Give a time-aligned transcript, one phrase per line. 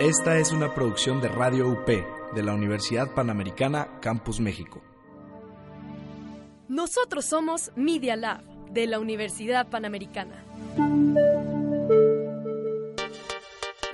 [0.00, 4.82] Esta es una producción de Radio UP de la Universidad Panamericana Campus México.
[6.68, 10.44] Nosotros somos Media Lab de la Universidad Panamericana.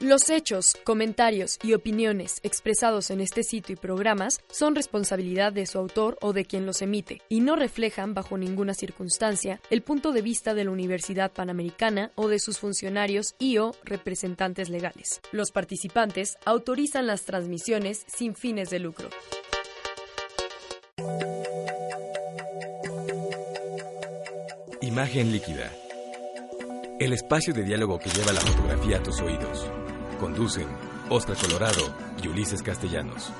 [0.02, 5.78] Los hechos, comentarios y opiniones expresados en este sitio y programas son responsabilidad de su
[5.78, 10.22] autor o de quien los emite y no reflejan bajo ninguna circunstancia el punto de
[10.22, 15.20] vista de la Universidad Panamericana o de sus funcionarios y o representantes legales.
[15.30, 19.08] Los participantes autorizan las transmisiones sin fines de lucro.
[24.80, 25.72] Imagen líquida.
[26.98, 29.70] El espacio de diálogo que lleva la fotografía a tus oídos.
[30.22, 30.68] Conducen
[31.10, 31.82] Oscar Colorado
[32.22, 33.32] y Ulises Castellanos.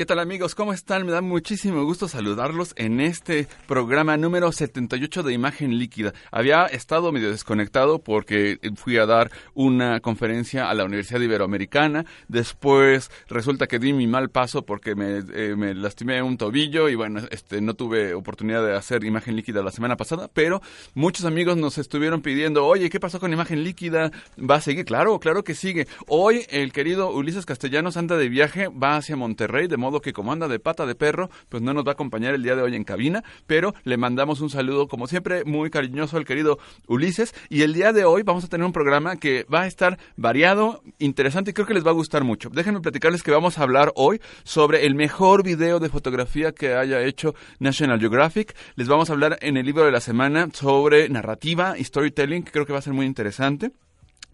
[0.00, 0.54] ¿Qué tal amigos?
[0.54, 1.04] ¿Cómo están?
[1.04, 6.14] Me da muchísimo gusto saludarlos en este programa número 78 de Imagen Líquida.
[6.32, 12.06] Había estado medio desconectado porque fui a dar una conferencia a la Universidad Iberoamericana.
[12.28, 16.94] Después resulta que di mi mal paso porque me, eh, me lastimé un tobillo y
[16.94, 20.30] bueno, este, no tuve oportunidad de hacer Imagen Líquida la semana pasada.
[20.32, 20.62] Pero
[20.94, 24.10] muchos amigos nos estuvieron pidiendo, oye, ¿qué pasó con Imagen Líquida?
[24.38, 24.86] ¿Va a seguir?
[24.86, 25.86] Claro, claro que sigue.
[26.06, 30.30] Hoy el querido Ulises Castellanos anda de viaje, va hacia Monterrey, de modo que como
[30.30, 32.76] anda de pata de perro, pues no nos va a acompañar el día de hoy
[32.76, 37.62] en cabina, pero le mandamos un saludo como siempre muy cariñoso al querido Ulises y
[37.62, 41.50] el día de hoy vamos a tener un programa que va a estar variado, interesante
[41.50, 42.50] y creo que les va a gustar mucho.
[42.50, 47.02] Déjenme platicarles que vamos a hablar hoy sobre el mejor video de fotografía que haya
[47.02, 48.54] hecho National Geographic.
[48.76, 52.52] Les vamos a hablar en el libro de la semana sobre narrativa y storytelling, que
[52.52, 53.72] creo que va a ser muy interesante.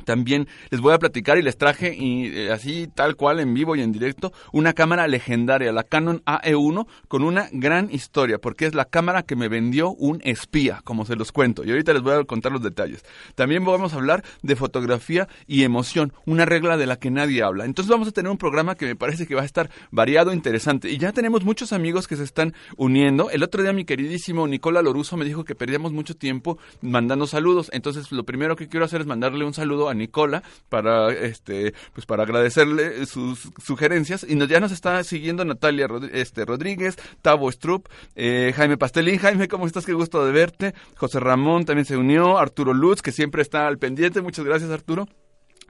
[0.07, 3.75] También les voy a platicar y les traje y eh, así tal cual en vivo
[3.75, 8.75] y en directo una cámara legendaria, la Canon AE1 con una gran historia, porque es
[8.75, 11.65] la cámara que me vendió un espía, como se los cuento.
[11.65, 13.05] Y ahorita les voy a contar los detalles.
[13.35, 17.65] También vamos a hablar de fotografía y emoción, una regla de la que nadie habla.
[17.65, 20.89] Entonces vamos a tener un programa que me parece que va a estar variado, interesante.
[20.89, 23.31] Y ya tenemos muchos amigos que se están uniendo.
[23.31, 27.71] El otro día mi queridísimo Nicola Loruso me dijo que perdíamos mucho tiempo mandando saludos.
[27.73, 32.07] Entonces lo primero que quiero hacer es mandarle un saludo a Nicola para este pues
[32.07, 37.87] para agradecerle sus sugerencias y nos, ya nos está siguiendo Natalia este, Rodríguez, Tavo Strupp,
[38.15, 39.87] eh, Jaime Pastelín, Jaime, ¿cómo estás?
[39.87, 40.75] Qué gusto de verte.
[40.97, 44.21] José Ramón también se unió, Arturo Lutz, que siempre está al pendiente.
[44.21, 45.09] Muchas gracias, Arturo.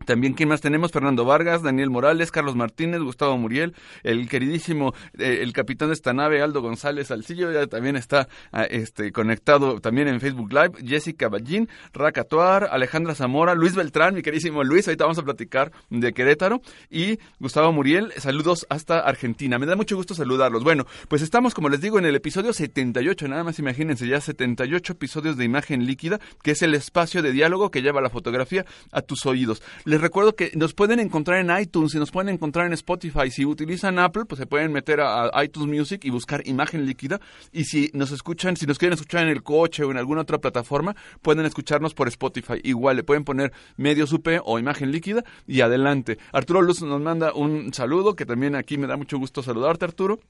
[0.06, 0.92] También, ¿quién más tenemos?
[0.92, 6.14] Fernando Vargas, Daniel Morales, Carlos Martínez, Gustavo Muriel, el queridísimo, eh, el capitán de esta
[6.14, 11.28] nave, Aldo González Alcillo, ya también está ah, este, conectado también en Facebook Live, Jessica
[11.28, 16.62] Ballín, Racatuar, Alejandra Zamora, Luis Beltrán, mi queridísimo Luis, ahorita vamos a platicar de Querétaro,
[16.88, 19.58] y Gustavo Muriel, saludos hasta Argentina.
[19.58, 20.62] Me da mucho gusto saludarlos.
[20.62, 24.92] Bueno, pues estamos, como les digo, en el episodio 78, nada más imagínense, ya 78
[24.92, 29.02] episodios de imagen líquida, que es el espacio de diálogo que lleva la fotografía a
[29.02, 29.62] tus oídos.
[29.98, 33.30] Recuerdo que nos pueden encontrar en iTunes y nos pueden encontrar en Spotify.
[33.30, 37.20] Si utilizan Apple, pues se pueden meter a, iTunes Music y buscar imagen líquida.
[37.52, 40.38] Y si nos escuchan, si nos quieren escuchar en el coche o en alguna otra
[40.38, 42.60] plataforma, pueden escucharnos por Spotify.
[42.62, 46.18] Igual le pueden poner medio supe o imagen líquida y adelante.
[46.32, 50.20] Arturo Luz nos manda un saludo, que también aquí me da mucho gusto saludarte, Arturo.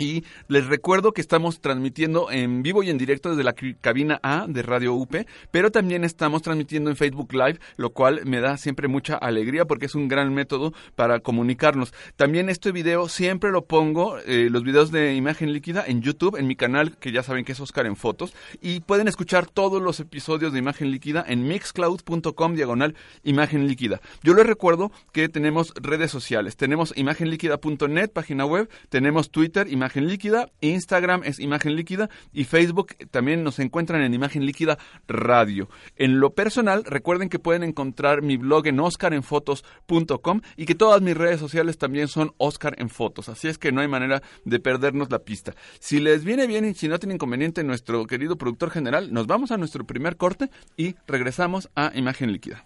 [0.00, 4.46] Y les recuerdo que estamos transmitiendo en vivo y en directo desde la cabina A
[4.48, 5.14] de Radio UP,
[5.50, 9.86] pero también estamos transmitiendo en Facebook Live, lo cual me da siempre mucha alegría porque
[9.86, 11.92] es un gran método para comunicarnos.
[12.16, 16.46] También este video siempre lo pongo, eh, los videos de imagen líquida en YouTube, en
[16.46, 18.32] mi canal, que ya saben que es Oscar en Fotos,
[18.62, 24.00] y pueden escuchar todos los episodios de imagen líquida en mixcloud.com diagonal imagen líquida.
[24.22, 30.06] Yo les recuerdo que tenemos redes sociales, tenemos imagenliquida.net, página web, tenemos Twitter, imagen Imagen
[30.06, 34.78] Líquida, Instagram es Imagen Líquida y Facebook también nos encuentran en Imagen Líquida
[35.08, 35.68] Radio.
[35.96, 41.16] En lo personal, recuerden que pueden encontrar mi blog en oscarenfotos.com y que todas mis
[41.16, 45.10] redes sociales también son Oscar en Fotos, así es que no hay manera de perdernos
[45.10, 45.56] la pista.
[45.80, 49.50] Si les viene bien y si no tiene inconveniente nuestro querido productor general, nos vamos
[49.50, 52.64] a nuestro primer corte y regresamos a Imagen Líquida.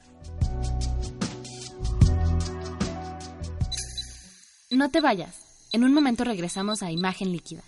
[4.71, 5.44] No te vayas.
[5.75, 7.65] En un momento regresamos a Imagen Líquida.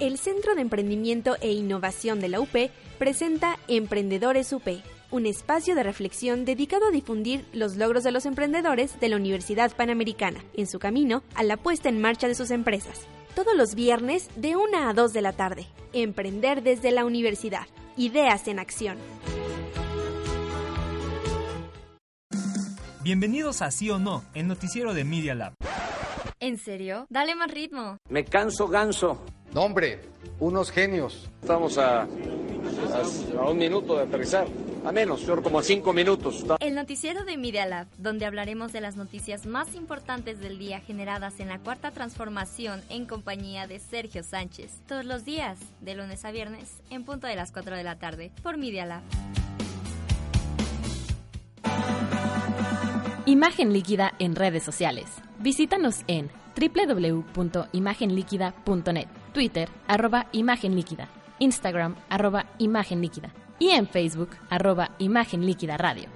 [0.00, 2.50] El Centro de Emprendimiento e Innovación de la UP
[2.98, 4.66] presenta Emprendedores UP,
[5.12, 9.70] un espacio de reflexión dedicado a difundir los logros de los emprendedores de la Universidad
[9.70, 13.02] Panamericana en su camino a la puesta en marcha de sus empresas.
[13.36, 15.66] Todos los viernes de 1 a 2 de la tarde.
[15.92, 17.68] Emprender desde la universidad.
[17.96, 18.98] Ideas en acción.
[23.04, 25.52] Bienvenidos a Sí o No, el noticiero de Media Lab.
[26.40, 27.04] ¿En serio?
[27.10, 27.98] Dale más ritmo.
[28.08, 29.22] Me canso ganso.
[29.52, 30.00] No, hombre,
[30.40, 31.28] unos genios.
[31.42, 34.46] Estamos a, a, un minuto de aterrizar.
[34.86, 36.46] A menos, como a cinco minutos.
[36.60, 41.40] El noticiero de Media Lab, donde hablaremos de las noticias más importantes del día generadas
[41.40, 44.80] en la cuarta transformación en compañía de Sergio Sánchez.
[44.88, 48.32] Todos los días, de lunes a viernes, en punto de las 4 de la tarde,
[48.42, 49.02] por Media Lab.
[53.34, 55.06] Imagen líquida en redes sociales.
[55.40, 61.10] Visítanos en www.imagenliquida.net, Twitter, arroba Imagen Líquida,
[61.40, 66.10] Instagram, arroba Imagen Líquida y en Facebook, arroba Imagen Líquida Radio.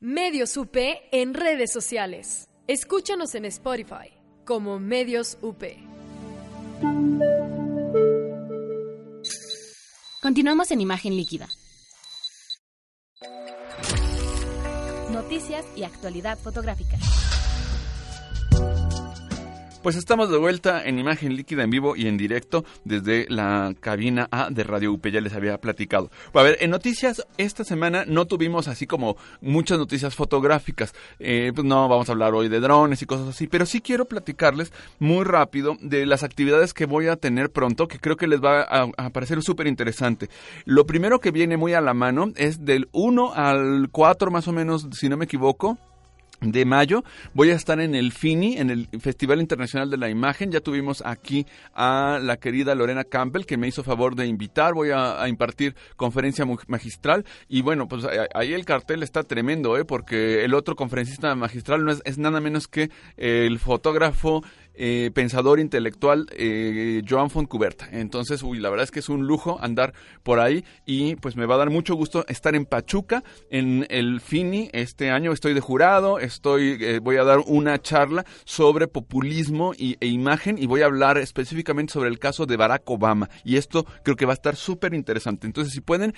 [0.00, 0.76] Medios UP
[1.12, 2.48] en redes sociales.
[2.66, 4.10] Escúchanos en Spotify
[4.44, 5.62] como Medios UP.
[10.20, 11.46] Continuamos en Imagen Líquida.
[15.24, 16.98] Noticias y actualidad fotográfica.
[19.84, 24.28] Pues estamos de vuelta en imagen líquida en vivo y en directo desde la cabina
[24.30, 26.10] A de Radio UP, ya les había platicado.
[26.32, 30.94] A ver, en noticias esta semana no tuvimos así como muchas noticias fotográficas.
[31.18, 34.06] Eh, pues no vamos a hablar hoy de drones y cosas así, pero sí quiero
[34.06, 38.42] platicarles muy rápido de las actividades que voy a tener pronto, que creo que les
[38.42, 40.30] va a, a parecer súper interesante.
[40.64, 44.52] Lo primero que viene muy a la mano es del 1 al 4 más o
[44.52, 45.76] menos, si no me equivoco,
[46.40, 50.50] de mayo voy a estar en el FINI, en el Festival Internacional de la Imagen.
[50.50, 54.74] Ya tuvimos aquí a la querida Lorena Campbell que me hizo favor de invitar.
[54.74, 59.84] Voy a, impartir conferencia magistral y bueno, pues ahí el cartel está tremendo, ¿eh?
[59.84, 64.42] porque el otro conferencista magistral no es, es nada menos que el fotógrafo
[64.76, 67.88] eh, pensador intelectual eh, Joan Fontcuberta.
[67.92, 69.94] Entonces, uy, la verdad es que es un lujo andar
[70.24, 74.20] por ahí y pues me va a dar mucho gusto estar en Pachuca en el
[74.20, 75.32] FINI este año.
[75.32, 80.58] Estoy de jurado, estoy, eh, voy a dar una charla sobre populismo y, e imagen
[80.58, 84.26] y voy a hablar específicamente sobre el caso de Barack Obama y esto creo que
[84.26, 85.46] va a estar súper interesante.
[85.46, 86.14] Entonces, si pueden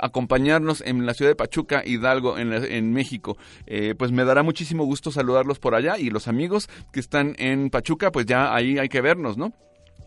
[0.00, 3.36] acompañarnos en la ciudad de Pachuca, Hidalgo, en, en México,
[3.98, 7.97] pues me dará muchísimo gusto saludarlos por allá y los amigos que están en Pachuca
[8.12, 9.52] pues ya ahí hay que vernos, ¿no?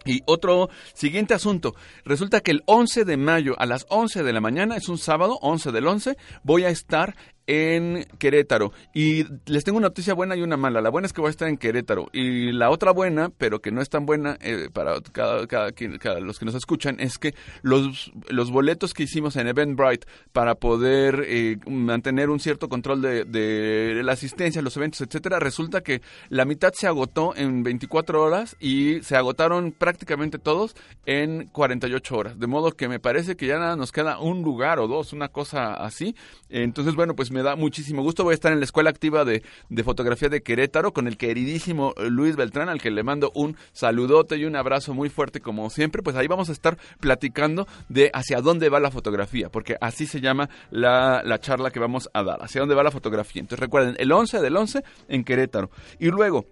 [0.05, 1.75] Y otro siguiente asunto.
[2.05, 5.37] Resulta que el 11 de mayo a las 11 de la mañana, es un sábado,
[5.41, 7.15] 11 del 11, voy a estar
[7.51, 8.71] en Querétaro.
[8.93, 10.79] Y les tengo una noticia buena y una mala.
[10.79, 12.07] La buena es que voy a estar en Querétaro.
[12.13, 16.21] Y la otra buena, pero que no es tan buena eh, para cada, cada, cada,
[16.21, 21.25] los que nos escuchan, es que los, los boletos que hicimos en Eventbrite para poder
[21.27, 26.45] eh, mantener un cierto control de, de, la asistencia, los eventos, etcétera, resulta que la
[26.45, 30.73] mitad se agotó en 24 horas y se agotaron prácticamente todos
[31.05, 32.39] en 48 horas.
[32.39, 35.27] De modo que me parece que ya nada nos queda un lugar o dos, una
[35.27, 36.15] cosa así.
[36.49, 38.23] Entonces, bueno, pues me da muchísimo gusto.
[38.23, 39.43] Voy a estar en la Escuela Activa de,
[39.83, 44.45] Fotografía de Querétaro con el queridísimo Luis Beltrán, al que le mando un saludote y
[44.45, 46.01] un abrazo muy fuerte como siempre.
[46.01, 50.21] Pues ahí vamos a estar platicando de hacia dónde va la fotografía, porque así se
[50.21, 53.41] llama la, la charla que vamos a dar, hacia dónde va la fotografía.
[53.41, 55.71] Entonces recuerden, el 11 del 11 en Querétaro.
[55.99, 56.45] Y luego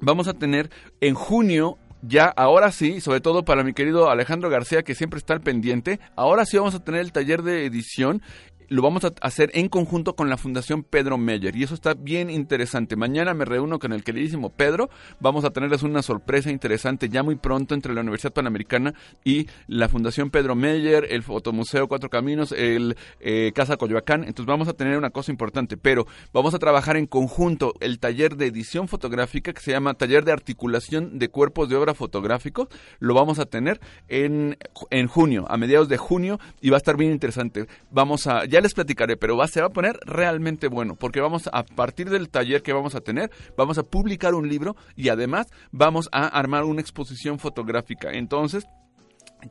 [0.00, 0.70] vamos a tener
[1.00, 5.32] en junio ya ahora sí, sobre todo para mi querido Alejandro García, que siempre está
[5.32, 8.20] al pendiente, ahora sí vamos a tener el taller de edición
[8.68, 11.56] lo vamos a hacer en conjunto con la Fundación Pedro Meyer.
[11.56, 12.96] Y eso está bien interesante.
[12.96, 14.90] Mañana me reúno con el queridísimo Pedro,
[15.20, 18.94] vamos a tenerles una sorpresa interesante ya muy pronto entre la Universidad Panamericana
[19.24, 24.68] y la Fundación Pedro Meyer, el Fotomuseo Cuatro Caminos, el eh, Casa Coyoacán, entonces vamos
[24.68, 28.88] a tener una cosa importante, pero vamos a trabajar en conjunto el taller de edición
[28.88, 32.68] fotográfica que se llama Taller de Articulación de Cuerpos de Obra Fotográficos,
[32.98, 34.56] lo vamos a tener en,
[34.90, 37.66] en junio, a mediados de junio y va a estar bien interesante.
[37.90, 41.50] Vamos a ya les platicaré, pero va, se va a poner realmente bueno, porque vamos
[41.52, 45.48] a partir del taller que vamos a tener, vamos a publicar un libro y además
[45.72, 48.12] vamos a armar una exposición fotográfica.
[48.12, 48.64] Entonces,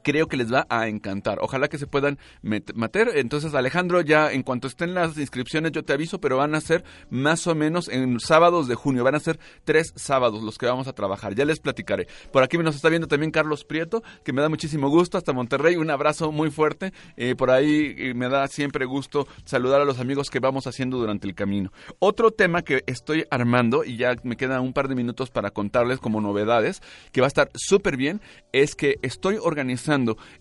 [0.03, 1.39] creo que les va a encantar.
[1.41, 3.11] Ojalá que se puedan meter.
[3.15, 6.83] Entonces, Alejandro, ya en cuanto estén las inscripciones, yo te aviso, pero van a ser
[7.09, 9.03] más o menos en sábados de junio.
[9.03, 11.35] Van a ser tres sábados los que vamos a trabajar.
[11.35, 12.07] Ya les platicaré.
[12.31, 15.17] Por aquí nos está viendo también Carlos Prieto, que me da muchísimo gusto.
[15.17, 16.93] Hasta Monterrey, un abrazo muy fuerte.
[17.17, 20.97] Eh, por ahí eh, me da siempre gusto saludar a los amigos que vamos haciendo
[20.97, 21.71] durante el camino.
[21.99, 25.99] Otro tema que estoy armando, y ya me quedan un par de minutos para contarles
[25.99, 26.81] como novedades,
[27.11, 28.21] que va a estar súper bien,
[28.51, 29.82] es que estoy organizando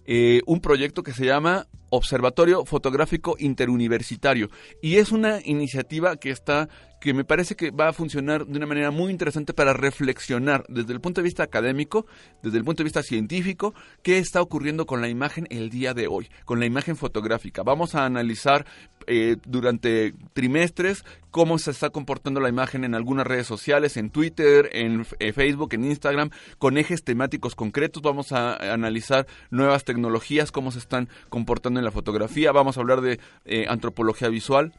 [0.05, 4.49] eh, un proyecto que se llama Observatorio Fotográfico Interuniversitario
[4.81, 6.71] y es una iniciativa que está
[7.03, 10.93] que me parece que va a funcionar de una manera muy interesante para reflexionar desde
[10.93, 12.07] el punto de vista académico,
[12.45, 16.07] desde el punto de vista científico, qué está ocurriendo con la imagen el día de
[16.07, 17.65] hoy, con la imagen fotográfica.
[17.65, 18.67] Vamos a analizar
[19.09, 24.69] eh, durante trimestres cómo se está comportando la imagen en algunas redes sociales, en Twitter,
[24.73, 28.01] en eh, Facebook, en Instagram, con ejes temáticos concretos.
[28.01, 32.53] Vamos a analizar nuevas tecnologías, cómo se están comportando en la fotografía.
[32.53, 34.73] Vamos a hablar de eh, antropología visual.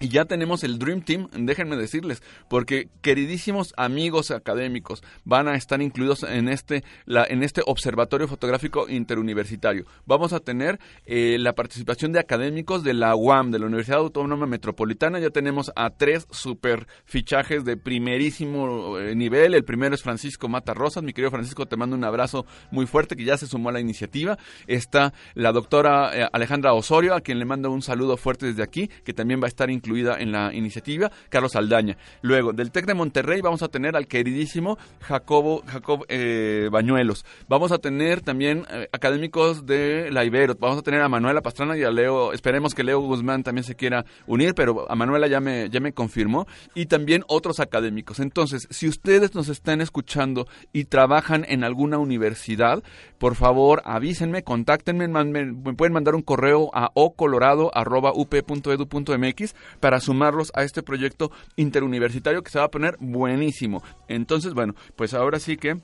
[0.00, 5.82] Y ya tenemos el Dream Team, déjenme decirles, porque queridísimos amigos académicos van a estar
[5.82, 9.86] incluidos en este, en este observatorio fotográfico interuniversitario.
[10.06, 14.46] Vamos a tener eh, la participación de académicos de la UAM, de la Universidad Autónoma
[14.46, 15.18] Metropolitana.
[15.18, 19.54] Ya tenemos a tres super fichajes de primerísimo eh, nivel.
[19.54, 21.02] El primero es Francisco Mata Rosas.
[21.02, 23.80] Mi querido Francisco, te mando un abrazo muy fuerte que ya se sumó a la
[23.80, 24.38] iniciativa.
[24.68, 28.88] Está la doctora eh, Alejandra Osorio, a quien le mando un saludo fuerte desde aquí,
[29.04, 31.96] que también va a estar incluida en la iniciativa, Carlos Aldaña.
[32.22, 37.24] Luego, del TEC de Monterrey vamos a tener al queridísimo Jacobo, Jacob eh, Bañuelos.
[37.48, 40.54] Vamos a tener también eh, académicos de la Ibero.
[40.58, 43.74] Vamos a tener a Manuela Pastrana y a Leo, esperemos que Leo Guzmán también se
[43.74, 46.46] quiera unir, pero a Manuela ya me, ya me confirmó.
[46.74, 48.20] Y también otros académicos.
[48.20, 52.82] Entonces, si ustedes nos están escuchando y trabajan en alguna universidad,
[53.18, 60.82] por favor avísenme, contáctenme, me pueden mandar un correo a ocolorado.up.edu.mx para sumarlos a este
[60.82, 63.82] proyecto interuniversitario que se va a poner buenísimo.
[64.08, 65.76] Entonces, bueno, pues ahora sí que...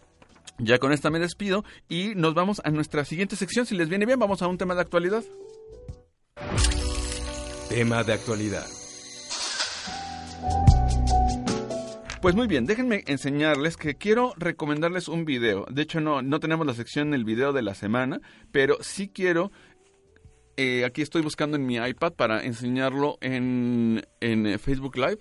[0.59, 3.67] Ya con esta me despido y nos vamos a nuestra siguiente sección.
[3.67, 5.25] Si les viene bien, vamos a un tema de actualidad.
[7.69, 8.67] Tema de actualidad.
[12.25, 15.67] Pues muy bien, déjenme enseñarles que quiero recomendarles un video.
[15.71, 19.53] De hecho, no, no tenemos la sección el video de la semana, pero sí quiero
[20.57, 25.19] eh, aquí estoy buscando en mi iPad para enseñarlo en, en eh, Facebook Live.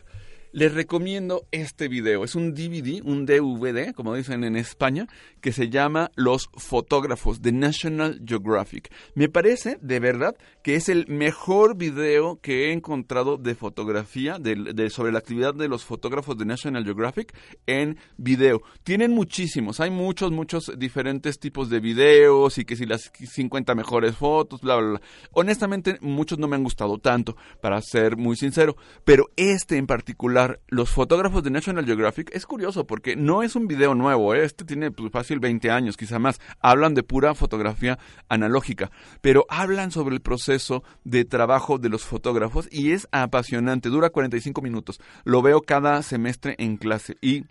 [0.56, 2.24] Les recomiendo este video.
[2.24, 5.08] Es un DVD, un DVD, como dicen en España,
[5.42, 8.94] que se llama Los fotógrafos de National Geographic.
[9.16, 14.92] Me parece, de verdad, que es el mejor video que he encontrado de fotografía, de,
[14.92, 18.62] sobre la actividad de los fotógrafos de National Geographic en video.
[18.84, 24.18] Tienen muchísimos, hay muchos, muchos diferentes tipos de videos y que si las 50 mejores
[24.18, 25.02] fotos, bla, bla, bla.
[25.32, 30.43] Honestamente, muchos no me han gustado tanto, para ser muy sincero, pero este en particular
[30.68, 34.44] los fotógrafos de National Geographic, es curioso porque no es un video nuevo, ¿eh?
[34.44, 36.40] este tiene pues, fácil 20 años, quizá más.
[36.60, 42.68] Hablan de pura fotografía analógica, pero hablan sobre el proceso de trabajo de los fotógrafos
[42.72, 45.00] y es apasionante, dura 45 minutos.
[45.24, 47.46] Lo veo cada semestre en clase y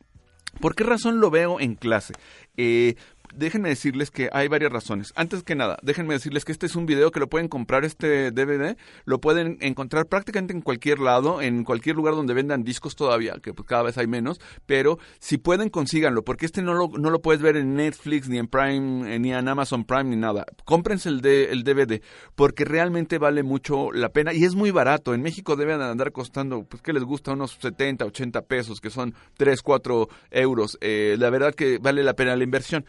[0.60, 2.14] ¿Por qué razón lo veo en clase?
[2.56, 2.96] Eh,
[3.34, 5.12] déjenme decirles que hay varias razones.
[5.16, 8.30] Antes que nada, déjenme decirles que este es un video que lo pueden comprar, este
[8.30, 13.34] DVD, lo pueden encontrar prácticamente en cualquier lado, en cualquier lugar donde vendan discos todavía,
[13.42, 17.10] que pues cada vez hay menos, pero si pueden, consíganlo, porque este no lo, no
[17.10, 20.44] lo puedes ver en Netflix, ni en Prime, eh, ni en Amazon Prime, ni nada.
[20.64, 22.02] Cómprense el, el DVD,
[22.34, 25.14] porque realmente vale mucho la pena y es muy barato.
[25.14, 27.32] En México deben andar costando, pues, que les gusta?
[27.32, 30.78] Unos 70, 80 pesos, que son 3, 4 euros.
[30.80, 32.84] Eh, la verdad que vale la pena la inversión.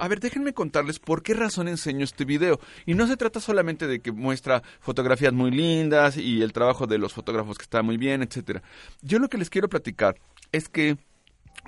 [0.00, 2.60] A ver, déjenme contarles por qué razón enseño este video.
[2.86, 6.98] Y no se trata solamente de que muestra fotografías muy lindas y el trabajo de
[6.98, 8.62] los fotógrafos que está muy bien, etcétera.
[9.02, 10.16] Yo lo que les quiero platicar
[10.52, 10.96] es que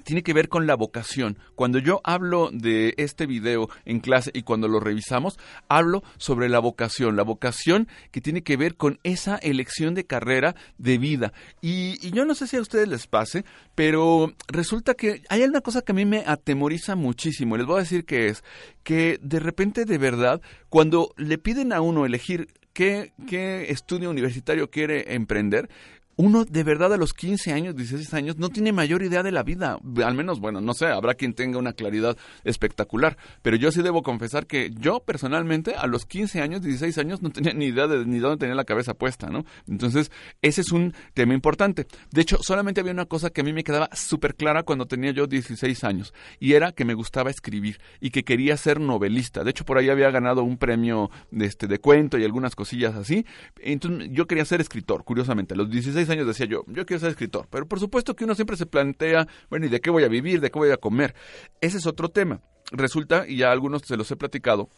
[0.05, 1.39] tiene que ver con la vocación.
[1.55, 5.39] Cuando yo hablo de este video en clase y cuando lo revisamos,
[5.69, 10.55] hablo sobre la vocación, la vocación que tiene que ver con esa elección de carrera
[10.79, 11.33] de vida.
[11.61, 15.83] Y, yo no sé si a ustedes les pase, pero resulta que hay una cosa
[15.83, 17.57] que a mí me atemoriza muchísimo.
[17.57, 18.45] Les voy a decir que es
[18.83, 24.71] que de repente de verdad, cuando le piden a uno elegir qué, qué estudio universitario
[24.71, 25.69] quiere emprender,
[26.17, 29.43] uno de verdad a los 15 años, 16 años, no tiene mayor idea de la
[29.43, 29.79] vida.
[30.03, 33.19] Al menos, bueno, no sé, habrá quien tenga una claridad espectacular.
[33.43, 37.31] Pero yo sí debo confesar que yo personalmente a los 15 años, 16 años, no
[37.31, 39.45] tenía ni idea de ni dónde tenía la cabeza puesta, ¿no?
[39.69, 41.87] Entonces, ese es un tema importante.
[42.11, 45.11] De hecho, solamente había una cosa que a mí me quedaba súper clara cuando tenía
[45.11, 46.15] yo 16 años.
[46.41, 49.45] Y era que me gustaba escribir y que quería ser novelista.
[49.45, 52.95] De hecho, por ahí había ganado un premio de, este, de cuento y algunas cosillas
[52.95, 53.27] así.
[53.61, 55.53] Entonces, yo quería ser escritor, curiosamente.
[55.53, 58.35] A los 16 años decía yo, yo quiero ser escritor, pero por supuesto que uno
[58.35, 60.41] siempre se plantea, bueno, ¿y de qué voy a vivir?
[60.41, 61.15] ¿De qué voy a comer?
[61.61, 62.41] Ese es otro tema.
[62.73, 64.69] Resulta, y ya algunos se los he platicado,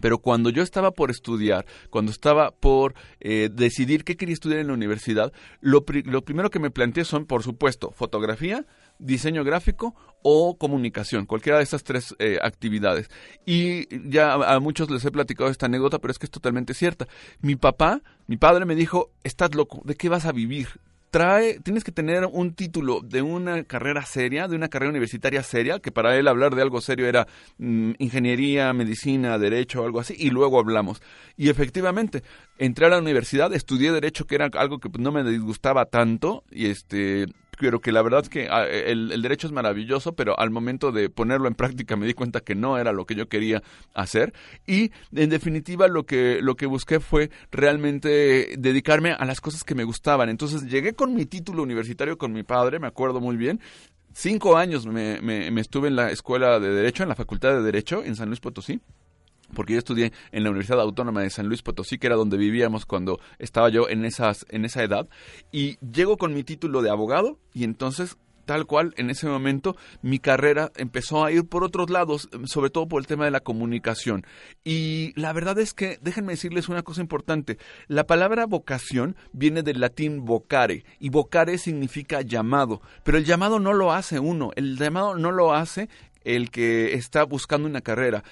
[0.00, 4.68] pero cuando yo estaba por estudiar, cuando estaba por eh, decidir qué quería estudiar en
[4.68, 8.66] la universidad, lo, lo, primero que me planteé son, por supuesto, fotografía,
[8.98, 13.10] diseño gráfico o comunicación, cualquiera de estas tres eh, actividades.
[13.44, 17.06] Y ya a, muchos les he platicado esta anécdota, pero es que es totalmente cierta.
[17.40, 20.68] Mi papá, mi padre me dijo, estás loco, ¿de qué vas a vivir?
[21.16, 25.78] trae, tienes que tener un título de una carrera seria, de una carrera universitaria seria,
[25.78, 27.26] que para él hablar de algo serio era
[27.56, 31.00] mm, ingeniería, medicina, derecho, algo así, y luego hablamos.
[31.38, 32.22] Y efectivamente,
[32.58, 36.66] entré a la universidad, estudié derecho, que era algo que no me disgustaba tanto, y
[36.66, 37.26] este,
[37.58, 41.08] pero que la verdad es que ah, el, derecho es maravilloso, pero al momento de
[41.10, 43.62] ponerlo en práctica me di cuenta que no era lo que yo quería
[43.94, 44.32] hacer
[44.66, 49.74] y en definitiva lo que lo que busqué fue realmente dedicarme a las cosas que
[49.74, 50.28] me gustaban.
[50.28, 53.60] Entonces llegué con mi título universitario con mi padre, me acuerdo muy bien.
[54.12, 58.02] Cinco años me, me estuve en la escuela de Derecho, en la Facultad de Derecho
[58.02, 58.80] en San Luis Potosí
[59.54, 62.86] porque yo estudié en la Universidad Autónoma de San Luis Potosí, que era donde vivíamos
[62.86, 65.08] cuando estaba yo en, esas, en esa edad,
[65.52, 70.18] y llego con mi título de abogado y entonces tal cual en ese momento mi
[70.18, 74.24] carrera empezó a ir por otros lados, sobre todo por el tema de la comunicación.
[74.64, 79.80] Y la verdad es que, déjenme decirles una cosa importante, la palabra vocación viene del
[79.80, 85.16] latín vocare, y vocare significa llamado, pero el llamado no lo hace uno, el llamado
[85.16, 85.88] no lo hace
[86.24, 88.24] el que está buscando una carrera.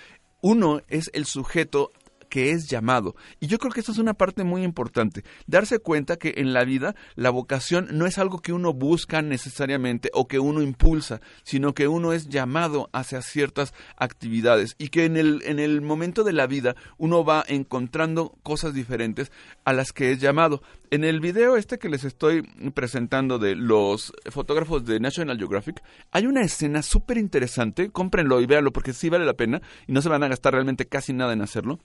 [0.46, 1.90] Uno es el sujeto
[2.34, 3.14] que es llamado.
[3.38, 5.22] Y yo creo que esta es una parte muy importante.
[5.46, 10.10] Darse cuenta que en la vida la vocación no es algo que uno busca necesariamente
[10.12, 15.16] o que uno impulsa, sino que uno es llamado hacia ciertas actividades y que en
[15.16, 19.30] el, en el momento de la vida uno va encontrando cosas diferentes
[19.64, 20.60] a las que es llamado.
[20.90, 22.42] En el video este que les estoy
[22.74, 28.72] presentando de los fotógrafos de National Geographic, hay una escena súper interesante, cómprenlo y véanlo
[28.72, 31.40] porque sí vale la pena y no se van a gastar realmente casi nada en
[31.40, 31.78] hacerlo.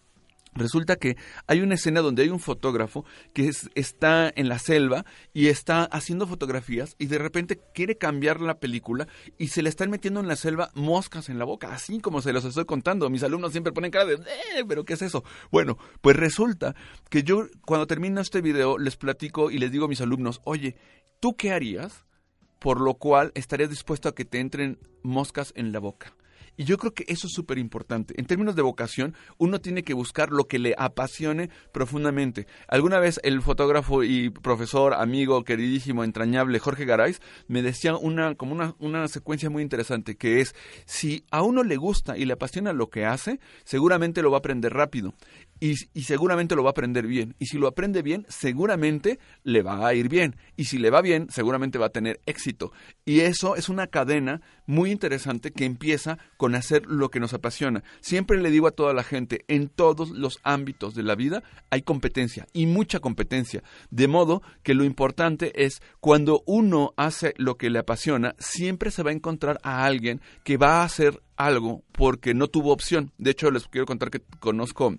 [0.53, 1.15] Resulta que
[1.47, 6.27] hay una escena donde hay un fotógrafo que está en la selva y está haciendo
[6.27, 10.35] fotografías y de repente quiere cambiar la película y se le están metiendo en la
[10.35, 13.09] selva moscas en la boca, así como se los estoy contando.
[13.09, 15.23] Mis alumnos siempre ponen cara de, eh, pero ¿qué es eso?
[15.51, 16.75] Bueno, pues resulta
[17.09, 20.75] que yo cuando termino este video les platico y les digo a mis alumnos, oye,
[21.19, 22.05] ¿tú qué harías?
[22.59, 26.13] Por lo cual estarías dispuesto a que te entren moscas en la boca.
[26.57, 28.13] Y yo creo que eso es súper importante.
[28.17, 32.47] En términos de vocación, uno tiene que buscar lo que le apasione profundamente.
[32.67, 37.15] Alguna vez el fotógrafo y profesor, amigo, queridísimo, entrañable Jorge Garay
[37.47, 41.77] me decía una, como una, una secuencia muy interesante, que es, si a uno le
[41.77, 45.13] gusta y le apasiona lo que hace, seguramente lo va a aprender rápido
[45.59, 47.35] y, seguramente lo va a aprender bien.
[47.39, 50.35] Y si lo aprende bien, seguramente le va a ir bien.
[50.55, 52.71] Y si le va bien, seguramente va a tener éxito.
[53.05, 57.83] Y eso es una cadena muy interesante que empieza con hacer lo que nos apasiona.
[58.01, 61.81] Siempre le digo a toda la gente, en todos los ámbitos de la vida hay
[61.81, 63.63] competencia y mucha competencia.
[63.89, 69.03] De modo que lo importante es cuando uno hace lo que le apasiona, siempre se
[69.03, 73.11] va a encontrar a alguien que va a hacer algo porque no tuvo opción.
[73.17, 74.97] De hecho, les quiero contar que conozco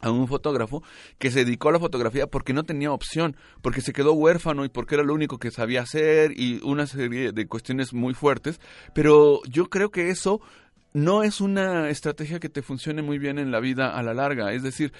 [0.00, 0.82] a un fotógrafo
[1.18, 4.68] que se dedicó a la fotografía porque no tenía opción, porque se quedó huérfano y
[4.68, 8.60] porque era lo único que sabía hacer y una serie de cuestiones muy fuertes,
[8.94, 10.40] pero yo creo que eso
[10.92, 14.52] no es una estrategia que te funcione muy bien en la vida a la larga,
[14.52, 14.92] es decir,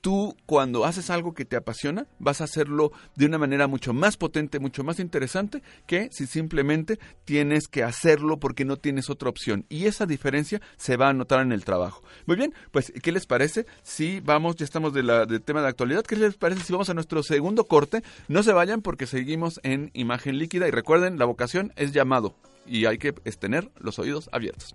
[0.00, 4.16] tú cuando haces algo que te apasiona, vas a hacerlo de una manera mucho más
[4.16, 9.64] potente, mucho más interesante que si simplemente tienes que hacerlo porque no tienes otra opción.
[9.68, 12.02] Y esa diferencia se va a notar en el trabajo.
[12.26, 13.66] Muy bien, pues ¿qué les parece?
[13.82, 16.90] Si vamos, ya estamos de la de tema de actualidad, ¿qué les parece si vamos
[16.90, 18.02] a nuestro segundo corte?
[18.28, 22.34] No se vayan porque seguimos en imagen líquida y recuerden, la vocación es llamado
[22.66, 24.74] y hay que tener los oídos abiertos.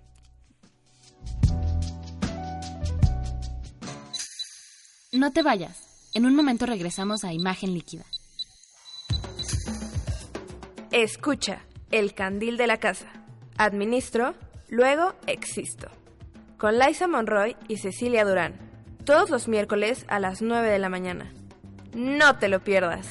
[5.14, 6.10] No te vayas.
[6.12, 8.04] En un momento regresamos a Imagen Líquida.
[10.90, 11.60] Escucha,
[11.92, 13.06] el candil de la casa.
[13.56, 14.34] Administro,
[14.68, 15.88] luego existo.
[16.58, 18.56] Con Liza Monroy y Cecilia Durán.
[19.04, 21.32] Todos los miércoles a las 9 de la mañana.
[21.94, 23.06] No te lo pierdas.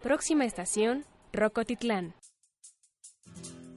[0.00, 2.14] Próxima estación, Rocotitlán.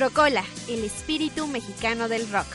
[0.00, 2.46] Rocola, el espíritu mexicano del rock.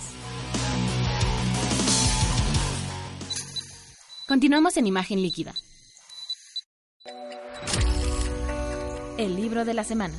[4.28, 5.54] Continuamos en imagen líquida.
[9.18, 10.16] El libro de la semana.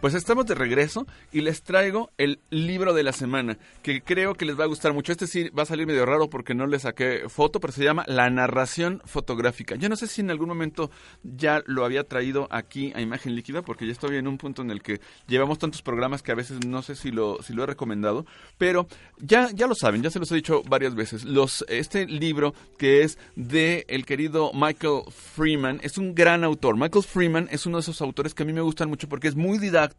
[0.00, 4.46] Pues estamos de regreso y les traigo el libro de la semana, que creo que
[4.46, 5.12] les va a gustar mucho.
[5.12, 8.04] Este sí va a salir medio raro porque no le saqué foto, pero se llama
[8.06, 9.74] La narración fotográfica.
[9.74, 10.90] Yo no sé si en algún momento
[11.22, 14.70] ya lo había traído aquí a imagen líquida, porque ya estoy en un punto en
[14.70, 17.66] el que llevamos tantos programas que a veces no sé si lo, si lo he
[17.66, 18.24] recomendado,
[18.56, 18.86] pero
[19.18, 21.26] ya, ya lo saben, ya se los he dicho varias veces.
[21.68, 26.78] Este libro que es de el querido Michael Freeman, es un gran autor.
[26.78, 29.36] Michael Freeman es uno de esos autores que a mí me gustan mucho porque es
[29.36, 29.89] muy didáctico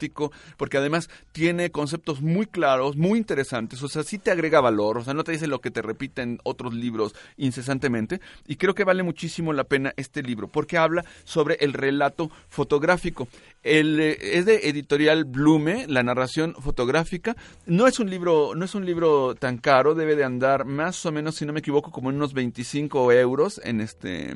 [0.58, 5.04] porque además tiene conceptos muy claros, muy interesantes, o sea, sí te agrega valor, o
[5.04, 9.04] sea, no te dice lo que te repiten otros libros incesantemente, y creo que vale
[9.04, 13.28] muchísimo la pena este libro, porque habla sobre el relato fotográfico.
[13.64, 17.36] El, eh, es de editorial Blume, la narración fotográfica.
[17.66, 21.12] No es un libro, no es un libro tan caro, debe de andar más o
[21.12, 24.36] menos, si no me equivoco, como unos 25 euros en este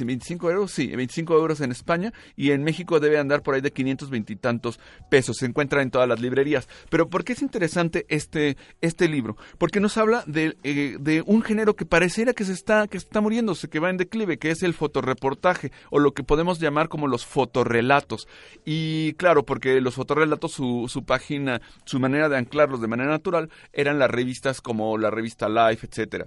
[0.00, 3.72] 25 euros, sí, 25 euros en España y en México debe andar por ahí de
[3.72, 4.78] 520 y tantos
[5.10, 5.36] pesos.
[5.38, 6.68] Se encuentra en todas las librerías.
[6.90, 9.36] Pero ¿por qué es interesante este, este libro?
[9.58, 13.20] Porque nos habla de, eh, de un género que pareciera que se está, que está
[13.20, 17.06] muriéndose, que va en declive, que es el fotoreportaje o lo que podemos llamar como
[17.06, 18.28] los fotorrelatos.
[18.64, 23.50] Y claro, porque los fotorrelatos, su, su página, su manera de anclarlos de manera natural
[23.72, 26.26] eran las revistas como la revista Life, etcétera.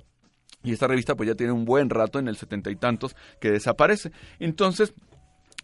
[0.63, 3.51] Y esta revista pues ya tiene un buen rato en el setenta y tantos que
[3.51, 4.11] desaparece.
[4.39, 4.93] Entonces,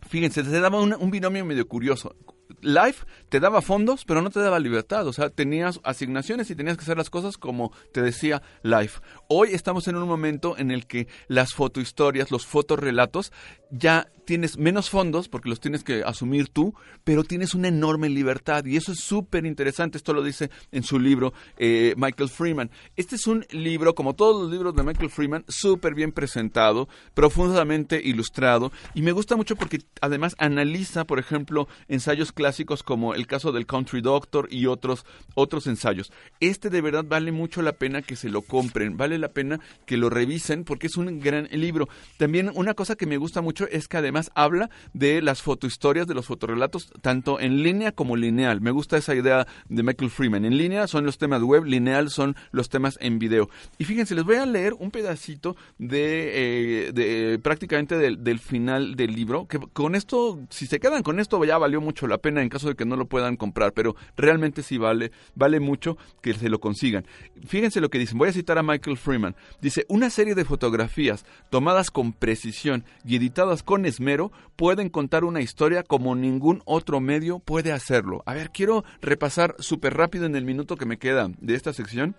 [0.08, 2.16] fíjense, se daba un, binomio medio curioso.
[2.62, 5.08] Life te daba fondos, pero no te daba libertad.
[5.08, 9.00] O sea, tenías asignaciones y tenías que hacer las cosas como te decía Life.
[9.28, 13.32] Hoy estamos en un momento en el que las fotohistorias, los fotorrelatos,
[13.70, 18.66] ya tienes menos fondos porque los tienes que asumir tú, pero tienes una enorme libertad
[18.66, 19.98] y eso es súper interesante.
[19.98, 22.72] Esto lo dice en su libro eh, Michael Freeman.
[22.96, 28.02] Este es un libro, como todos los libros de Michael Freeman, súper bien presentado, profundamente
[28.04, 33.52] ilustrado y me gusta mucho porque además analiza, por ejemplo, ensayos clásicos como el caso
[33.52, 36.12] del Country Doctor y otros, otros ensayos.
[36.40, 39.98] Este de verdad vale mucho la pena que se lo compren, vale la pena que
[39.98, 41.88] lo revisen porque es un gran libro.
[42.18, 46.14] También una cosa que me gusta mucho es que además habla de las fotohistorias, de
[46.14, 48.62] los fotorrelatos, tanto en línea como lineal.
[48.62, 50.46] Me gusta esa idea de Michael Freeman.
[50.46, 53.50] En línea son los temas web, lineal son los temas en video.
[53.78, 59.48] Y fíjense, les voy a leer un pedacito de, eh, prácticamente del, final del libro,
[59.48, 62.70] que con esto, si se quedan con esto, ya valió mucho la pena en caso
[62.70, 66.60] de que no lo puedan comprar, pero realmente sí vale, vale mucho que se lo
[66.60, 67.06] consigan.
[67.46, 69.36] Fíjense lo que dicen, voy a citar a Michael Freeman.
[69.62, 75.42] Dice, una serie de fotografías tomadas con precisión y editadas con esmero pueden contar una
[75.42, 78.24] historia como ningún otro medio puede hacerlo.
[78.26, 82.16] A ver, quiero repasar súper rápido en el minuto que me queda de esta sección.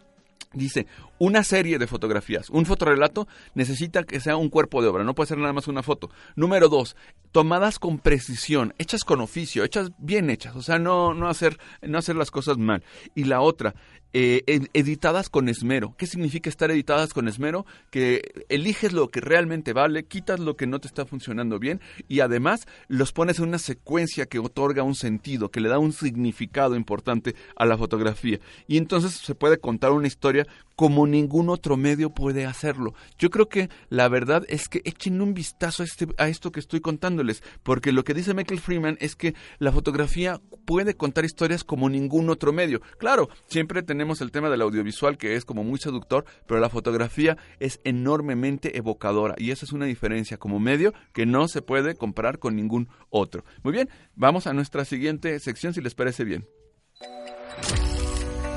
[0.55, 0.87] Dice,
[1.19, 2.49] una serie de fotografías.
[2.49, 5.83] Un fotorrelato necesita que sea un cuerpo de obra, no puede ser nada más una
[5.83, 6.11] foto.
[6.37, 6.97] Número dos,
[7.33, 11.99] tomadas con precisión, hechas con oficio, hechas bien hechas, o sea, no, no, hacer, no
[11.99, 12.83] hacer las cosas mal.
[13.15, 13.75] Y la otra,
[14.13, 14.43] eh,
[14.73, 15.95] editadas con esmero.
[15.99, 17.67] ¿Qué significa estar editadas con esmero?
[17.91, 22.21] Que eliges lo que realmente vale, quitas lo que no te está funcionando bien y
[22.21, 26.77] además los pones en una secuencia que otorga un sentido, que le da un significado
[26.77, 28.39] importante a la fotografía.
[28.67, 30.47] Y entonces se puede contar una historia
[30.79, 32.95] como ningún otro medio puede hacerlo.
[33.19, 36.61] Yo creo que la verdad es que echen un vistazo a, este, a esto que
[36.61, 41.65] estoy contándoles, porque lo que dice Michael Freeman es que la fotografía puede contar historias
[41.65, 42.81] como ningún otro medio.
[42.97, 47.37] Claro, siempre tenemos el tema del audiovisual que es como muy seductor, pero la fotografía
[47.59, 52.39] es enormemente evocadora y esa es una diferencia como medio que no se puede comparar
[52.39, 53.45] con ningún otro.
[53.65, 56.47] Muy bien, vamos a nuestra siguiente sección si les parece bien.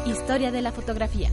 [0.06, 1.32] Historia de la fotografía.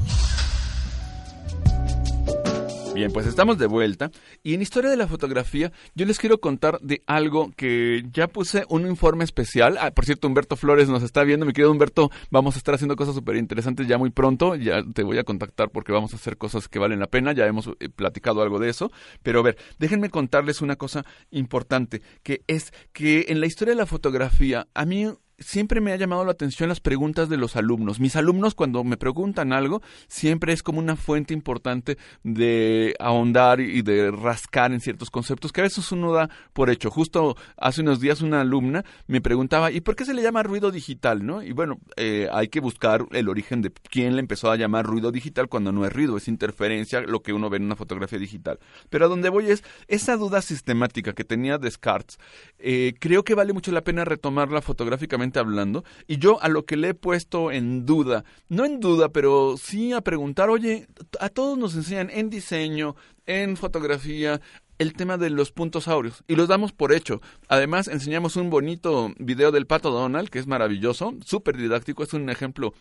[2.98, 4.10] Bien, pues estamos de vuelta
[4.42, 8.64] y en Historia de la Fotografía yo les quiero contar de algo que ya puse
[8.70, 9.78] un informe especial.
[9.80, 11.46] Ah, por cierto, Humberto Flores nos está viendo.
[11.46, 14.56] Mi querido Humberto, vamos a estar haciendo cosas súper interesantes ya muy pronto.
[14.56, 17.30] Ya te voy a contactar porque vamos a hacer cosas que valen la pena.
[17.30, 18.90] Ya hemos eh, platicado algo de eso.
[19.22, 23.78] Pero a ver, déjenme contarles una cosa importante, que es que en la historia de
[23.78, 25.06] la fotografía a mí
[25.38, 28.00] siempre me ha llamado la atención las preguntas de los alumnos.
[28.00, 33.82] Mis alumnos cuando me preguntan algo, siempre es como una fuente importante de ahondar y
[33.82, 36.90] de rascar en ciertos conceptos que a veces uno da por hecho.
[36.90, 40.70] Justo hace unos días una alumna me preguntaba, ¿y por qué se le llama ruido
[40.70, 41.24] digital?
[41.24, 41.42] ¿no?
[41.42, 45.12] Y bueno, eh, hay que buscar el origen de quién le empezó a llamar ruido
[45.12, 48.58] digital cuando no es ruido, es interferencia, lo que uno ve en una fotografía digital.
[48.90, 52.18] Pero a donde voy es esa duda sistemática que tenía Descartes,
[52.58, 55.84] eh, creo que vale mucho la pena retomarla fotográficamente hablando.
[56.06, 59.92] Y yo a lo que le he puesto en duda, no en duda, pero sí
[59.92, 60.86] a preguntar, oye,
[61.20, 64.40] a todos nos enseñan en diseño, en fotografía,
[64.78, 67.20] el tema de los puntos áureos y los damos por hecho.
[67.48, 72.30] Además, enseñamos un bonito video del pato Donald, que es maravilloso, súper didáctico, es un
[72.30, 72.72] ejemplo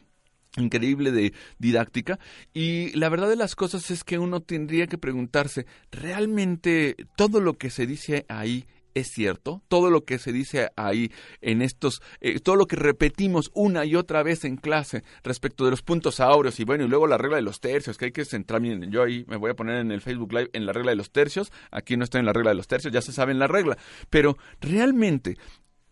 [0.56, 2.20] increíble de didáctica
[2.54, 7.58] y la verdad de las cosas es que uno tendría que preguntarse, ¿realmente todo lo
[7.58, 8.66] que se dice ahí
[8.98, 13.52] es cierto, todo lo que se dice ahí en estos, eh, todo lo que repetimos
[13.54, 17.08] una y otra vez en clase respecto de los puntos áureos y bueno, y luego
[17.08, 19.56] la regla de los tercios, que hay que centrar, miren, yo ahí me voy a
[19.56, 22.26] poner en el Facebook Live en la regla de los tercios, aquí no estoy en
[22.26, 23.78] la regla de los tercios, ya se sabe en la regla,
[24.10, 25.38] pero realmente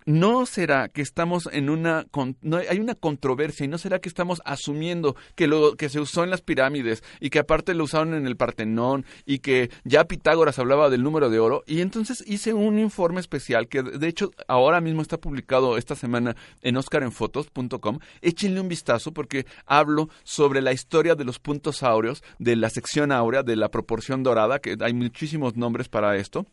[0.05, 2.05] ¿no será que estamos en una
[2.41, 6.23] no hay una controversia y no será que estamos asumiendo que lo que se usó
[6.23, 10.59] en las pirámides y que aparte lo usaron en el Partenón y que ya Pitágoras
[10.59, 14.79] hablaba del número de oro y entonces hice un informe especial que de hecho ahora
[14.79, 17.99] mismo está publicado esta semana en oscarenfotos.com.
[18.21, 23.11] Échenle un vistazo porque hablo sobre la historia de los puntos áureos, de la sección
[23.11, 26.45] áurea, de la proporción dorada, que hay muchísimos nombres para esto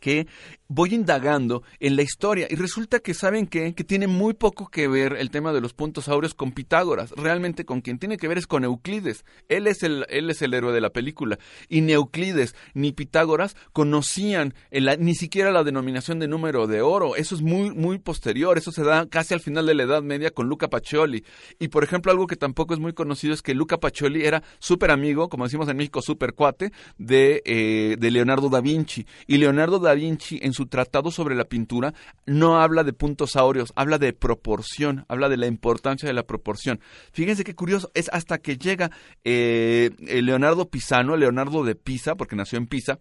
[0.00, 0.26] que
[0.68, 3.74] voy indagando en la historia y resulta que saben qué?
[3.74, 7.64] que tiene muy poco que ver el tema de los puntos áureos con Pitágoras, realmente
[7.64, 9.24] con quien tiene que ver es con Euclides.
[9.48, 13.54] Él es el él es el héroe de la película y ni Euclides ni Pitágoras
[13.72, 14.54] conocían
[14.98, 18.82] ni siquiera la denominación de número de oro, eso es muy muy posterior, eso se
[18.82, 21.24] da casi al final de la Edad Media con Luca Pacioli.
[21.58, 24.90] Y por ejemplo, algo que tampoco es muy conocido es que Luca Pacioli era súper
[24.90, 29.06] amigo, como decimos en México, súper cuate de, eh, de Leonardo da Vinci.
[29.26, 31.94] Y Leonardo da Vinci en su tratado sobre la pintura
[32.26, 36.80] no habla de puntos áureos, habla de proporción, habla de la importancia de la proporción.
[37.12, 38.90] Fíjense qué curioso, es hasta que llega
[39.24, 42.98] eh, Leonardo Pisano, Leonardo de Pisa, porque nació en Pisa,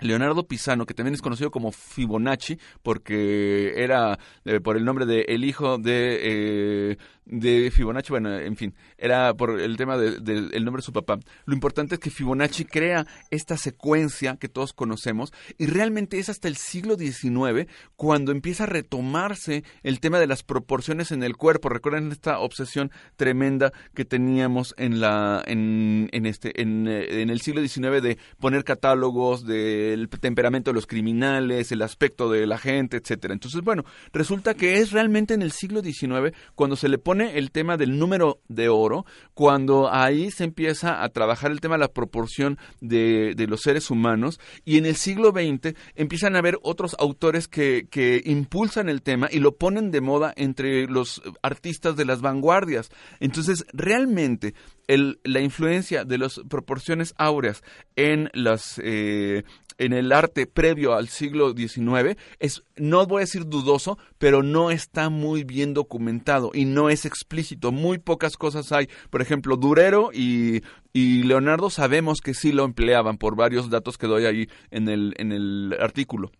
[0.00, 5.22] Leonardo Pisano, que también es conocido como Fibonacci, porque era eh, por el nombre de
[5.28, 10.80] el hijo de eh, de Fibonacci, bueno, en fin, era por el tema del nombre
[10.80, 11.18] de su papá.
[11.44, 16.48] Lo importante es que Fibonacci crea esta secuencia que todos conocemos y realmente es hasta
[16.48, 21.68] el siglo XIX cuando empieza a retomarse el tema de las proporciones en el cuerpo.
[21.68, 27.40] Recuerden esta obsesión tremenda que teníamos en la en, en este en, eh, en el
[27.40, 29.46] siglo XIX de poner catálogos
[29.90, 33.34] del temperamento de los criminales, el aspecto de la gente, etcétera.
[33.34, 37.50] Entonces, bueno, resulta que es realmente en el siglo XIX cuando se le pone el
[37.50, 41.92] tema del número de oro cuando ahí se empieza a trabajar el tema de la
[41.92, 47.48] proporción de, los seres humanos y en el siglo XX empiezan a haber otros autores
[47.48, 52.20] que, que impulsan el tema y lo ponen de moda entre los artistas de las
[52.20, 52.90] vanguardias.
[53.20, 54.54] Entonces, realmente
[54.86, 57.62] el, la influencia de las proporciones áureas
[57.96, 59.44] en las eh,
[59.78, 64.70] en el arte previo al siglo XIX es, no voy a decir dudoso, pero no
[64.70, 67.72] está muy bien documentado y no es explícito.
[67.72, 68.88] Muy pocas cosas hay.
[69.10, 70.62] Por ejemplo, Durero y,
[70.92, 75.14] y Leonardo sabemos que sí lo empleaban por varios datos que doy ahí en el,
[75.16, 76.32] en el artículo.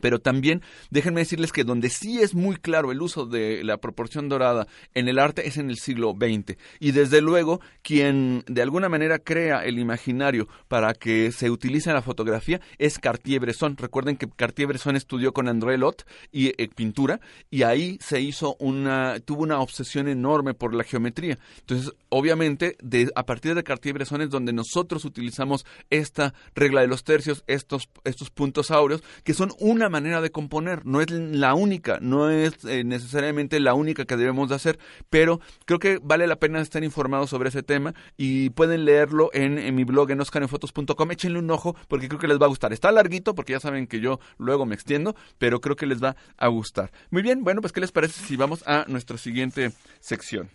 [0.00, 4.28] Pero también déjenme decirles que donde sí es muy claro el uso de la proporción
[4.28, 6.56] dorada en el arte es en el siglo XX.
[6.80, 11.96] Y desde luego, quien de alguna manera crea el imaginario para que se utilice en
[11.96, 13.76] la fotografía es Cartier-Bresson.
[13.76, 19.20] Recuerden que Cartier-Bresson estudió con André Lot y eh, pintura y ahí se hizo una
[19.20, 21.38] tuvo una obsesión enorme por la geometría.
[21.60, 27.04] Entonces, obviamente, de, a partir de Cartier-Bresson es donde nosotros utilizamos esta regla de los
[27.04, 31.98] tercios, estos estos puntos áureos que son una manera de componer, no es la única,
[32.00, 34.78] no es eh, necesariamente la única que debemos de hacer,
[35.10, 39.74] pero creo que vale la pena estar informados sobre ese tema y pueden leerlo en,
[39.74, 42.72] mi blog en oscarenfotos.com, échenle un ojo porque creo que les va a gustar.
[42.72, 46.16] Está larguito porque ya saben que yo luego me extiendo, pero creo que les va
[46.36, 46.90] a gustar.
[47.10, 50.50] Muy bien, bueno, pues ¿qué les parece si vamos a nuestra siguiente sección?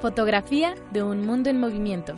[0.00, 2.14] Fotografía de un mundo en movimiento.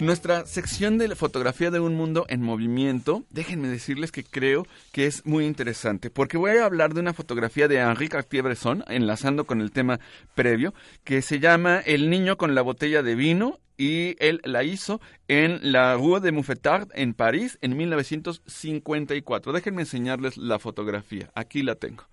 [0.00, 5.06] Nuestra sección de la fotografía de un mundo en movimiento, déjenme decirles que creo que
[5.06, 9.60] es muy interesante, porque voy a hablar de una fotografía de Henri Cartier-Bresson, enlazando con
[9.60, 9.98] el tema
[10.36, 15.00] previo, que se llama El niño con la botella de vino y él la hizo
[15.26, 19.52] en la Rue de Mouffetard en París en 1954.
[19.52, 21.30] Déjenme enseñarles la fotografía.
[21.34, 22.04] Aquí la tengo.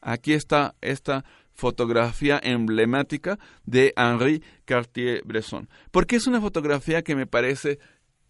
[0.00, 1.24] Aquí está esta
[1.54, 5.68] fotografía emblemática de Henri Cartier-Bresson.
[5.90, 7.78] Porque es una fotografía que me parece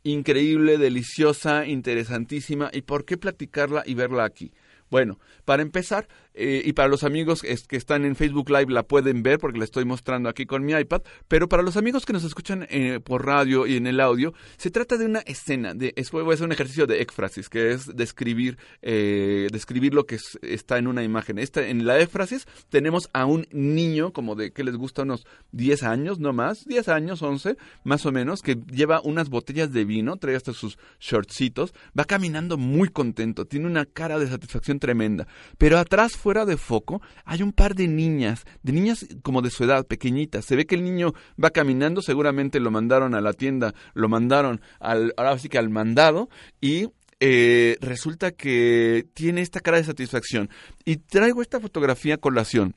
[0.04, 2.70] increíble, deliciosa, interesantísima.
[2.72, 4.52] ¿Y por qué platicarla y verla aquí?
[4.90, 9.22] Bueno, para empezar, eh, y para los amigos que están en Facebook Live la pueden
[9.22, 12.24] ver porque la estoy mostrando aquí con mi iPad, pero para los amigos que nos
[12.24, 16.10] escuchan eh, por radio y en el audio, se trata de una escena, de, es,
[16.10, 20.78] voy a hacer un ejercicio de éfrasis, que es describir, eh, describir lo que está
[20.78, 21.38] en una imagen.
[21.38, 25.02] Esta, en la éfrasis tenemos a un niño como de, que les gusta?
[25.02, 29.72] Unos 10 años, no más, 10 años, 11, más o menos, que lleva unas botellas
[29.72, 34.80] de vino, trae hasta sus shortcitos, va caminando muy contento, tiene una cara de satisfacción
[34.80, 39.50] tremenda, pero atrás fuera de foco hay un par de niñas, de niñas como de
[39.50, 40.46] su edad, pequeñitas.
[40.46, 44.62] Se ve que el niño va caminando, seguramente lo mandaron a la tienda, lo mandaron
[44.80, 46.30] al, ahora sí que al mandado
[46.62, 46.88] y
[47.20, 50.48] eh, resulta que tiene esta cara de satisfacción.
[50.86, 52.74] Y traigo esta fotografía a colación.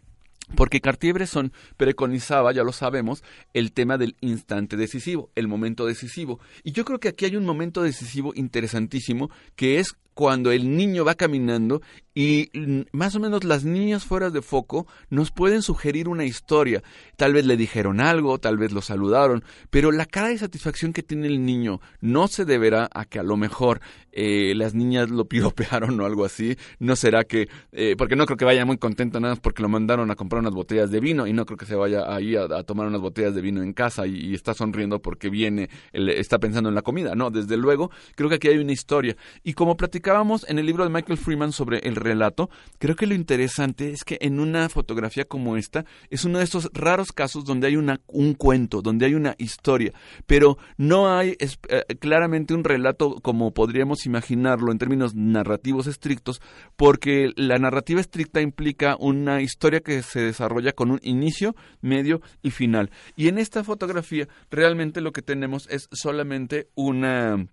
[0.55, 6.41] Porque Cartier-Bresson preconizaba, ya lo sabemos, el tema del instante decisivo, el momento decisivo.
[6.63, 11.05] Y yo creo que aquí hay un momento decisivo interesantísimo, que es cuando el niño
[11.05, 11.81] va caminando
[12.19, 12.49] y
[12.93, 16.81] más o menos las niñas fuera de foco nos pueden sugerir una historia.
[17.15, 21.03] Tal vez le dijeron algo, tal vez lo saludaron, pero la cara de satisfacción que
[21.03, 25.25] tiene el niño no se deberá a que a lo mejor eh, las niñas lo
[25.29, 26.57] piropearon o algo así.
[26.79, 29.69] No será que, eh, porque no creo que vaya muy contento nada más porque lo
[29.69, 32.47] mandaron a comprar unas botellas de vino y no creo que se vaya ahí a,
[32.63, 36.73] tomar unas botellas de vino en casa y, está sonriendo porque viene, está pensando en
[36.73, 37.13] la comida.
[37.13, 39.15] No, desde luego, creo que aquí hay una historia.
[39.43, 43.13] Y como platicábamos en el libro de Michael Freeman sobre el relato, creo que lo
[43.13, 47.67] interesante es que en una fotografía como esta es uno de esos raros casos donde
[47.67, 49.93] hay una, un cuento, donde hay una historia,
[50.25, 56.41] pero no hay eh, claramente un relato como podríamos imaginarlo en términos narrativos estrictos,
[56.75, 62.51] porque la narrativa estricta implica una historia que se desarrolla con un inicio, medio y
[62.51, 62.89] final.
[63.15, 67.47] Y en esta fotografía realmente lo que tenemos es solamente una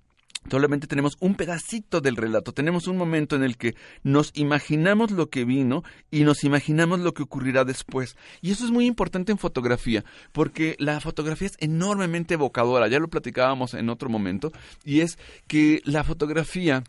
[0.50, 5.30] solamente tenemos un pedacito del relato, tenemos un momento en el que nos imaginamos lo
[5.30, 8.16] que vino y nos imaginamos lo que ocurrirá después.
[8.40, 13.08] Y eso es muy importante en fotografía, porque la fotografía es enormemente evocadora, ya lo
[13.08, 14.52] platicábamos en otro momento,
[14.84, 16.84] y es que la fotografía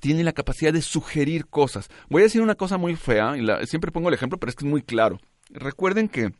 [0.00, 1.90] tiene la capacidad de sugerir cosas.
[2.08, 4.64] Voy a decir una cosa muy fea, y siempre pongo el ejemplo, pero es que
[4.64, 5.18] es muy claro.
[5.50, 6.32] Recuerden que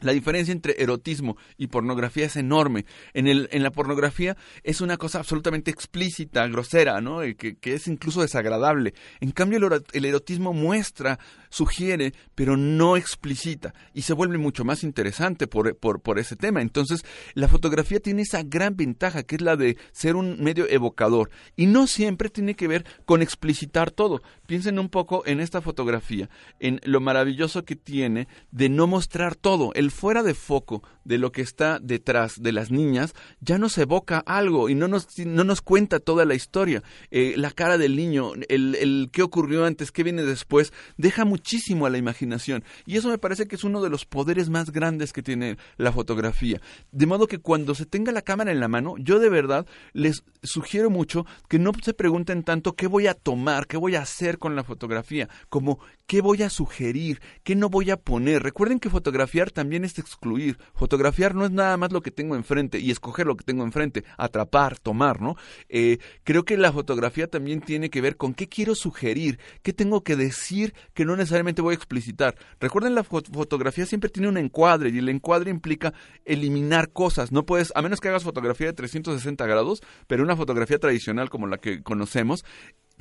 [0.00, 2.86] la diferencia entre erotismo y pornografía es enorme.
[3.12, 7.20] En, el, en la pornografía es una cosa absolutamente explícita, grosera, ¿no?
[7.36, 8.94] Que, que es incluso desagradable.
[9.20, 9.58] En cambio,
[9.92, 11.18] el, erotismo muestra,
[11.50, 13.74] sugiere, pero no explicita.
[13.92, 16.62] Y se vuelve mucho más interesante por, por, por ese tema.
[16.62, 21.30] Entonces, la fotografía tiene esa gran ventaja, que es la de ser un medio evocador.
[21.56, 24.22] Y no siempre tiene que ver con explicitar todo.
[24.46, 29.72] Piensen un poco en esta fotografía, en lo maravilloso que tiene de no mostrar todo.
[29.90, 34.68] Fuera de foco de lo que está detrás de las niñas ya nos evoca algo
[34.68, 36.82] y no nos, no nos cuenta toda la historia.
[37.10, 41.86] Eh, la cara del niño, el, el qué ocurrió antes, qué viene después, deja muchísimo
[41.86, 42.64] a la imaginación.
[42.86, 45.92] Y eso me parece que es uno de los poderes más grandes que tiene la
[45.92, 46.60] fotografía.
[46.92, 50.22] De modo que cuando se tenga la cámara en la mano, yo de verdad les
[50.42, 54.38] sugiero mucho que no se pregunten tanto qué voy a tomar, qué voy a hacer
[54.38, 58.42] con la fotografía, como qué voy a sugerir, qué no voy a poner.
[58.42, 60.58] Recuerden que fotografiar también es excluir.
[60.74, 64.04] Fotografiar no es nada más lo que tengo enfrente y escoger lo que tengo enfrente,
[64.16, 65.36] atrapar, tomar, ¿no?
[65.68, 70.02] Eh, creo que la fotografía también tiene que ver con qué quiero sugerir, qué tengo
[70.02, 72.36] que decir que no necesariamente voy a explicitar.
[72.58, 77.32] Recuerden, la fotografía siempre tiene un encuadre y el encuadre implica eliminar cosas.
[77.32, 81.46] No puedes, a menos que hagas fotografía de 360 grados, pero una fotografía tradicional como
[81.46, 82.44] la que conocemos,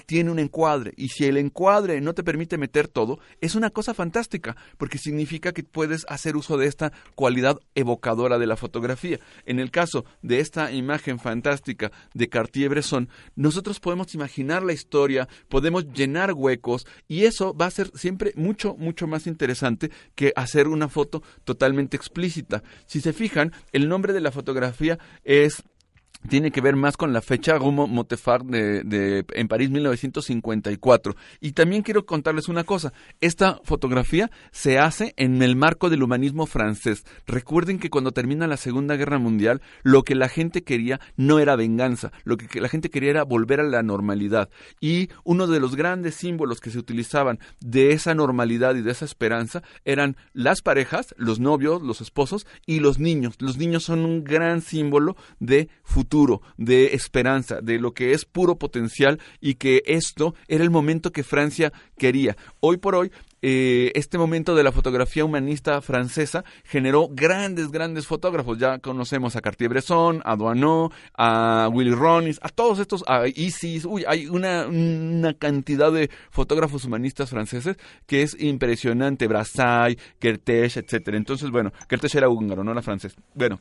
[0.09, 3.93] tiene un encuadre y si el encuadre no te permite meter todo, es una cosa
[3.93, 9.19] fantástica porque significa que puedes hacer uso de esta cualidad evocadora de la fotografía.
[9.45, 15.85] En el caso de esta imagen fantástica de Cartier-Bresson, nosotros podemos imaginar la historia, podemos
[15.93, 20.89] llenar huecos y eso va a ser siempre mucho, mucho más interesante que hacer una
[20.89, 22.63] foto totalmente explícita.
[22.87, 25.61] Si se fijan, el nombre de la fotografía es
[26.27, 31.15] tiene que ver más con la fecha Rumo Motefar de, de, en París 1954.
[31.39, 32.91] Y también quiero contarles una cosa.
[33.21, 37.05] Esta fotografía se hace en el marco del humanismo francés.
[37.25, 41.55] Recuerden que cuando termina la Segunda Guerra Mundial, lo que la gente quería no era
[41.55, 42.11] venganza.
[42.25, 44.49] Lo que la gente quería era volver a la normalidad.
[44.81, 49.05] Y uno de los grandes símbolos que se utilizaban de esa normalidad y de esa
[49.05, 53.35] esperanza eran las parejas, los novios, los esposos y los niños.
[53.39, 56.08] Los niños son un gran símbolo de futuro
[56.57, 61.23] de esperanza, de lo que es puro potencial y que esto era el momento que
[61.23, 62.35] Francia quería.
[62.59, 68.57] Hoy por hoy eh, este momento de la fotografía humanista francesa generó grandes, grandes fotógrafos.
[68.57, 73.85] Ya conocemos a Cartier-Bresson, a Doisneau, a Willy Ronis, a todos estos, a Isis.
[73.85, 79.27] Uy, hay una, una cantidad de fotógrafos humanistas franceses que es impresionante.
[79.27, 81.17] Brassai, Kertész, etcétera.
[81.17, 83.15] Entonces, bueno, Kertész era húngaro, no era francés.
[83.33, 83.59] Bueno,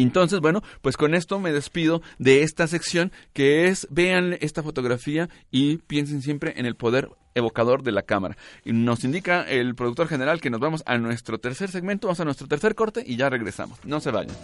[0.00, 5.28] entonces, bueno, pues con esto me despido de esta sección que es, vean esta fotografía
[5.50, 8.36] y piensen siempre en el poder evocador de la cámara.
[8.64, 12.46] Nos indica el productor general que nos vamos a nuestro tercer segmento, vamos a nuestro
[12.46, 13.78] tercer corte y ya regresamos.
[13.84, 14.36] No se vayan.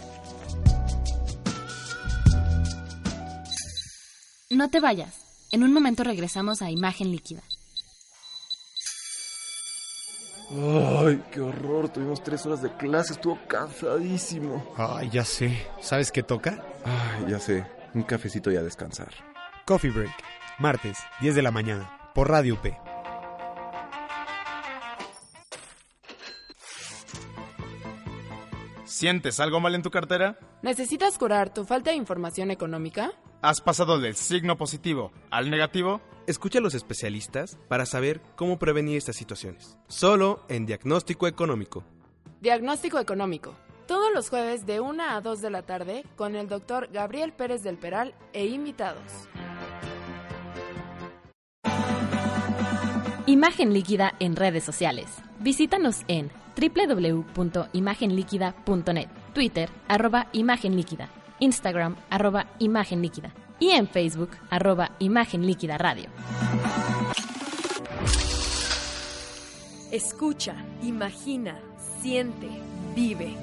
[4.51, 5.15] No te vayas.
[5.51, 7.41] En un momento regresamos a Imagen Líquida.
[10.51, 11.89] Ay, qué horror.
[11.89, 13.13] Tuvimos tres horas de clase.
[13.13, 14.65] Estuvo cansadísimo.
[14.77, 15.67] Ay, ya sé.
[15.79, 16.63] ¿Sabes qué toca?
[16.83, 17.65] Ay, ya sé.
[17.93, 19.09] Un cafecito y a descansar.
[19.65, 20.11] Coffee Break.
[20.59, 22.11] Martes, 10 de la mañana.
[22.13, 22.75] Por Radio P.
[28.85, 30.37] ¿Sientes algo mal en tu cartera?
[30.61, 33.11] ¿Necesitas curar tu falta de información económica?
[33.41, 36.01] ¿Has pasado del signo positivo al negativo?
[36.27, 39.77] Escucha a los especialistas para saber cómo prevenir estas situaciones.
[39.87, 41.85] Solo en Diagnóstico Económico.
[42.41, 43.55] Diagnóstico Económico.
[43.87, 47.63] Todos los jueves de 1 a 2 de la tarde con el doctor Gabriel Pérez
[47.63, 49.29] del Peral e invitados.
[53.25, 55.07] Imagen líquida en redes sociales.
[55.39, 56.29] Visítanos en
[56.59, 61.07] www.imagenliquida.net, Twitter, arroba Imagen Líquida,
[61.39, 66.09] Instagram, arroba Imagen Líquida y en Facebook, arroba Imagen Líquida Radio.
[69.91, 71.59] Escucha, imagina,
[72.01, 72.47] siente,
[72.95, 73.35] vive.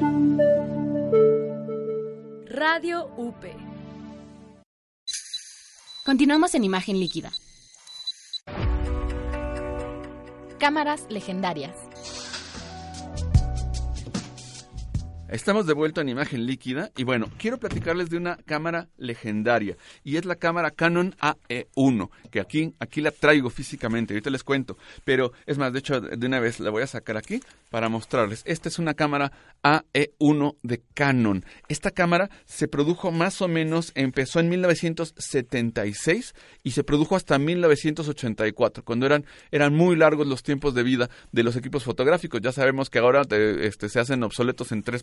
[2.47, 3.45] Radio UP.
[6.05, 7.33] Continuamos en Imagen Líquida.
[10.59, 11.75] Cámaras legendarias.
[15.29, 20.19] Estamos de vuelta en imagen líquida y bueno, quiero platicarles de una cámara legendaria y
[20.19, 25.33] es la cámara Canon AE1, que aquí, aquí la traigo físicamente, ahorita les cuento, pero
[25.45, 28.43] es más, de hecho, de una vez la voy a sacar aquí para mostrarles.
[28.47, 29.33] Esta es una cámara
[29.65, 31.45] AE1 de Canon.
[31.69, 38.85] Esta cámara se produjo más o menos, empezó en 1976 y se produjo hasta 1984,
[38.85, 42.41] cuando eran, eran muy largos los tiempos de vida de los equipos fotográficos.
[42.41, 45.03] Ya sabemos que ahora este, se hacen obsoletos en tres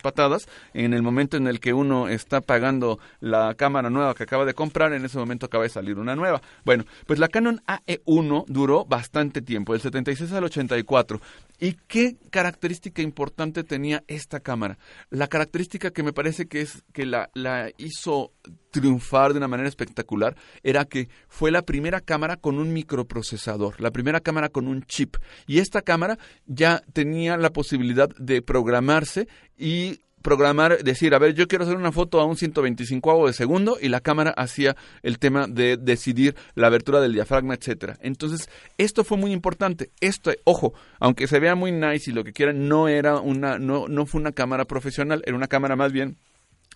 [0.74, 4.53] En el momento en el que uno está pagando la cámara nueva que acaba de
[4.53, 6.41] comprar, en ese momento acaba de salir una nueva.
[6.64, 11.20] Bueno, pues la Canon AE1 duró bastante tiempo, del 76 al 84.
[11.59, 14.78] ¿Y qué característica importante tenía esta cámara?
[15.09, 18.32] La característica que me parece que es que la, la hizo
[18.74, 23.91] triunfar de una manera espectacular era que fue la primera cámara con un microprocesador, la
[23.91, 25.15] primera cámara con un chip.
[25.47, 26.17] Y esta cámara
[26.47, 31.91] ya tenía la posibilidad de programarse y programar, decir, a ver, yo quiero hacer una
[31.91, 36.67] foto a un 125 de segundo y la cámara hacía el tema de decidir la
[36.67, 37.97] abertura del diafragma, etcétera.
[38.01, 39.91] Entonces, esto fue muy importante.
[39.99, 43.88] Esto, ojo, aunque se vea muy nice y lo que quieran, no era una, no,
[43.89, 46.17] no fue una cámara profesional, era una cámara más bien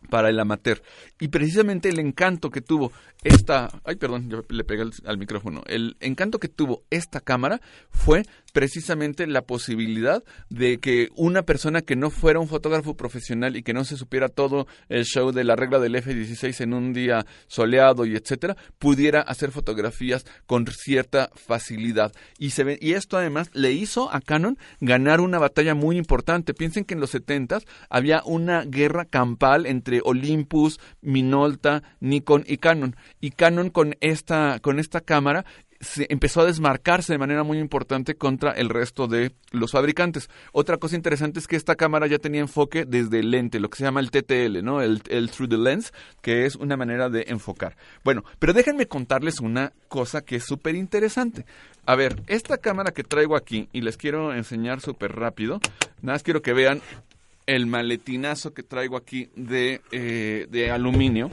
[0.09, 0.81] para el amateur.
[1.19, 2.91] Y precisamente el encanto que tuvo
[3.23, 7.61] esta, ay perdón, yo le pegué al, al, micrófono, el encanto que tuvo esta cámara
[7.89, 8.23] fue
[8.57, 13.71] precisamente la posibilidad de que una persona que no fuera un fotógrafo profesional y que
[13.71, 18.03] no se supiera todo el show de la regla del F-16 en un día soleado
[18.07, 22.11] y etcétera, pudiera hacer fotografías con cierta facilidad.
[22.39, 26.55] Y, se ve, y esto además le hizo a Canon ganar una batalla muy importante.
[26.55, 27.59] Piensen que en los 70
[27.91, 32.95] había una guerra campal entre Olympus, Minolta, Nikon y Canon.
[33.21, 35.45] Y Canon con esta, con esta cámara
[35.79, 40.29] se empezó a desmarcarse de manera muy importante contra el resto de los fabricantes.
[40.51, 43.77] Otra cosa interesante es que esta cámara ya tenía enfoque desde el lente, lo que
[43.77, 47.77] se llama el TTL, el Through the Lens, que es una manera de enfocar.
[48.03, 51.45] Bueno, pero déjenme contarles una cosa que es súper interesante.
[51.85, 55.59] A ver, esta cámara que traigo aquí, y les quiero enseñar súper rápido,
[56.01, 56.81] nada más quiero que vean
[57.45, 61.29] el maletinazo que traigo aquí de, eh, de aluminio.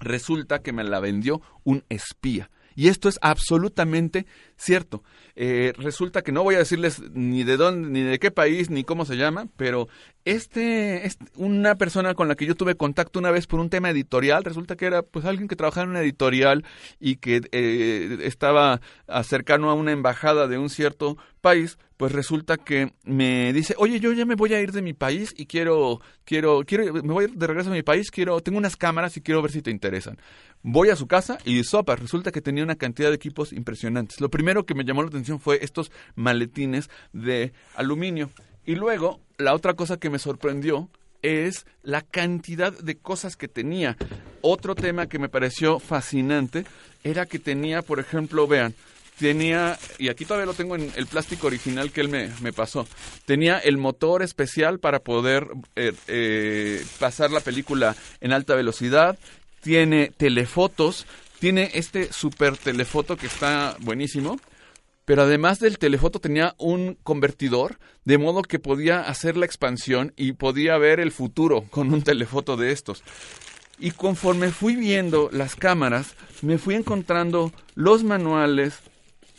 [0.00, 2.50] resulta que me la vendió un espía.
[2.74, 4.26] Y esto es absolutamente
[4.62, 5.02] cierto.
[5.34, 8.84] Eh, resulta que no voy a decirles ni de dónde, ni de qué país, ni
[8.84, 9.88] cómo se llama, pero
[10.24, 13.90] este, es una persona con la que yo tuve contacto una vez por un tema
[13.90, 16.64] editorial, resulta que era pues alguien que trabajaba en una editorial
[17.00, 18.80] y que eh, estaba
[19.24, 24.12] cercano a una embajada de un cierto país, pues resulta que me dice, oye, yo
[24.12, 27.46] ya me voy a ir de mi país y quiero, quiero, quiero, me voy de
[27.46, 30.18] regreso a mi país, quiero, tengo unas cámaras y quiero ver si te interesan.
[30.64, 34.20] Voy a su casa y sopa, resulta que tenía una cantidad de equipos impresionantes.
[34.20, 38.30] Lo primero que me llamó la atención fue estos maletines de aluminio.
[38.64, 40.88] Y luego, la otra cosa que me sorprendió
[41.22, 43.96] es la cantidad de cosas que tenía.
[44.40, 46.64] Otro tema que me pareció fascinante
[47.04, 48.74] era que tenía, por ejemplo, vean,
[49.18, 52.86] tenía, y aquí todavía lo tengo en el plástico original que él me, me pasó,
[53.24, 55.46] tenía el motor especial para poder
[55.76, 59.18] eh, eh, pasar la película en alta velocidad,
[59.60, 61.06] tiene telefotos,
[61.42, 64.38] tiene este super telefoto que está buenísimo,
[65.04, 70.34] pero además del telefoto tenía un convertidor, de modo que podía hacer la expansión y
[70.34, 73.02] podía ver el futuro con un telefoto de estos.
[73.80, 78.78] Y conforme fui viendo las cámaras, me fui encontrando los manuales,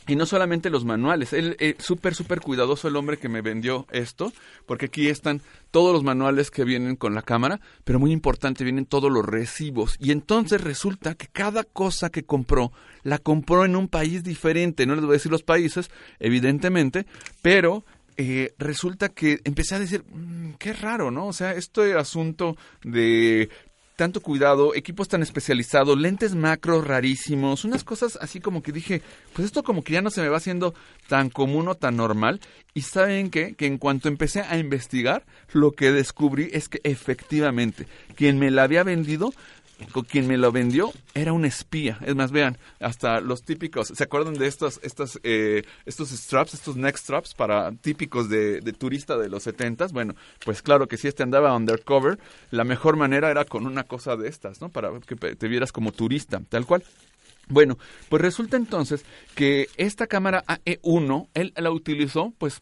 [0.07, 3.87] y no solamente los manuales, él es súper, súper cuidadoso el hombre que me vendió
[3.91, 4.33] esto,
[4.65, 5.41] porque aquí están
[5.71, 9.95] todos los manuales que vienen con la cámara, pero muy importante, vienen todos los recibos.
[9.99, 12.71] Y entonces resulta que cada cosa que compró,
[13.03, 14.85] la compró en un país diferente.
[14.85, 15.89] No les voy a decir los países,
[16.19, 17.05] evidentemente,
[17.41, 17.85] pero
[18.17, 21.27] eh, resulta que empecé a decir, mm, qué raro, ¿no?
[21.27, 23.49] O sea, este asunto de
[23.95, 29.01] tanto cuidado, equipos tan especializados, lentes macro rarísimos, unas cosas así como que dije,
[29.33, 30.73] pues esto como que ya no se me va haciendo
[31.07, 32.39] tan común o tan normal.
[32.73, 38.39] Y saben que en cuanto empecé a investigar, lo que descubrí es que efectivamente quien
[38.39, 39.31] me la había vendido
[40.07, 41.97] quien me lo vendió era un espía.
[42.05, 46.75] Es más, vean, hasta los típicos, ¿se acuerdan de estos, estos, eh, estos straps, estos
[46.75, 49.91] neck straps para típicos de, turista de los setentas?
[49.91, 50.15] Bueno,
[50.45, 52.19] pues claro que si este andaba undercover,
[52.51, 54.69] la mejor manera era con una cosa de estas, ¿no?
[54.69, 56.83] Para que te vieras como turista, tal cual.
[57.49, 57.77] Bueno,
[58.09, 59.05] pues resulta entonces
[59.35, 62.61] que esta cámara AE1, él la utilizó pues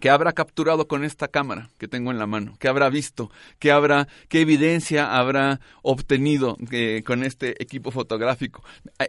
[0.00, 2.54] ¿Qué habrá capturado con esta cámara que tengo en la mano?
[2.60, 3.32] ¿Qué habrá visto?
[3.58, 8.62] ¿Qué habrá, qué evidencia habrá obtenido eh, con este equipo fotográfico?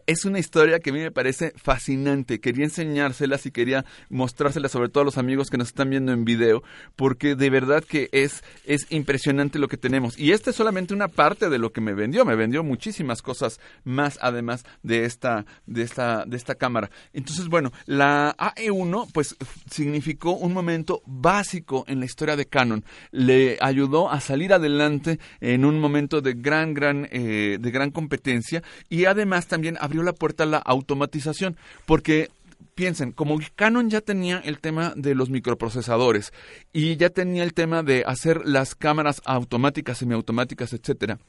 [0.07, 2.39] Es una historia que a mí me parece fascinante.
[2.39, 6.25] Quería enseñárselas y quería mostrárselas sobre todo a los amigos que nos están viendo en
[6.25, 6.63] video,
[6.95, 10.17] porque de verdad que es, es impresionante lo que tenemos.
[10.17, 12.25] Y esta es solamente una parte de lo que me vendió.
[12.25, 16.89] Me vendió muchísimas cosas más además de esta, de esta, de esta cámara.
[17.13, 19.35] Entonces, bueno, la AE1 pues
[19.69, 22.83] significó un momento básico en la historia de Canon.
[23.11, 28.63] Le ayudó a salir adelante en un momento de gran, gran, eh, de gran competencia
[28.89, 32.29] y además también abrió la puerta a la automatización, porque
[32.75, 36.31] piensen, como Canon ya tenía el tema de los microprocesadores
[36.71, 41.19] y ya tenía el tema de hacer las cámaras automáticas, semiautomáticas, etcétera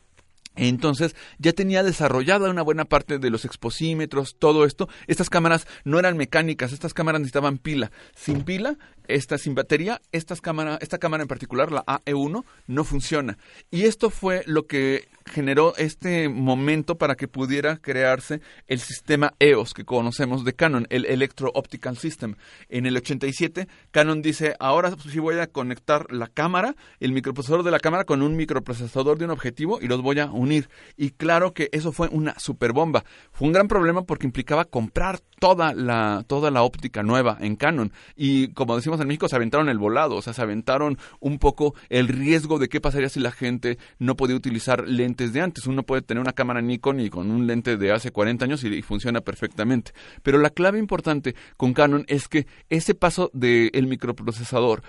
[0.57, 4.89] entonces ya tenía desarrollada una buena parte de los exposímetros, todo esto.
[5.07, 7.91] Estas cámaras no eran mecánicas, estas cámaras necesitaban pila.
[8.15, 8.77] Sin pila,
[9.15, 13.39] esta sin batería, estas cámara, esta cámara en particular, la AE1, no funciona.
[13.71, 19.75] Y esto fue lo que generó este momento para que pudiera crearse el sistema EOS
[19.75, 22.35] que conocemos de Canon, el Electro Optical System.
[22.69, 27.71] En el 87, Canon dice, ahora sí voy a conectar la cámara, el microprocesador de
[27.71, 30.69] la cámara con un microprocesador de un objetivo y los voy a unir.
[30.97, 33.05] Y claro que eso fue una super bomba.
[33.33, 37.93] Fue un gran problema porque implicaba comprar toda la, toda la óptica nueva en Canon.
[38.14, 41.74] Y como decimos en México, se aventaron el volado, o sea, se aventaron un poco
[41.88, 45.66] el riesgo de qué pasaría si la gente no podía utilizar lentes de antes.
[45.66, 48.82] Uno puede tener una cámara Nikon y con un lente de hace 40 años y,
[48.82, 49.93] funciona perfectamente.
[50.22, 54.82] Pero la clave importante con Canon es que ese paso del microprocesador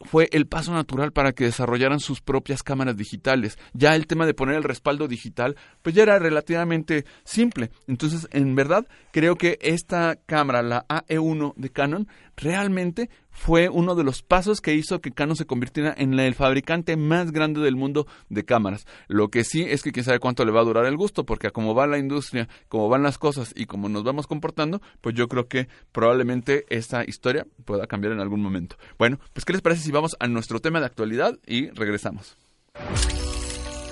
[0.00, 3.58] fue el paso natural para que desarrollaran sus propias cámaras digitales.
[3.72, 7.70] Ya el tema de poner el respaldo digital, pues ya era relativamente simple.
[7.86, 14.04] Entonces, en verdad, creo que esta cámara, la AE1 de Canon, realmente fue uno de
[14.04, 18.06] los pasos que hizo que Canon se convirtiera en el fabricante más grande del mundo
[18.28, 18.86] de cámaras.
[19.08, 21.48] Lo que sí es que quién sabe cuánto le va a durar el gusto, porque
[21.48, 25.14] a cómo va la industria, cómo van las cosas y cómo nos vamos comportando, pues
[25.14, 28.76] yo creo que probablemente esta historia pueda cambiar en algún momento.
[28.98, 32.36] Bueno, pues ¿qué les parece si vamos a nuestro tema de actualidad y regresamos?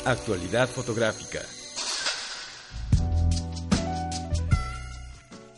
[0.04, 1.40] Actualidad fotográfica.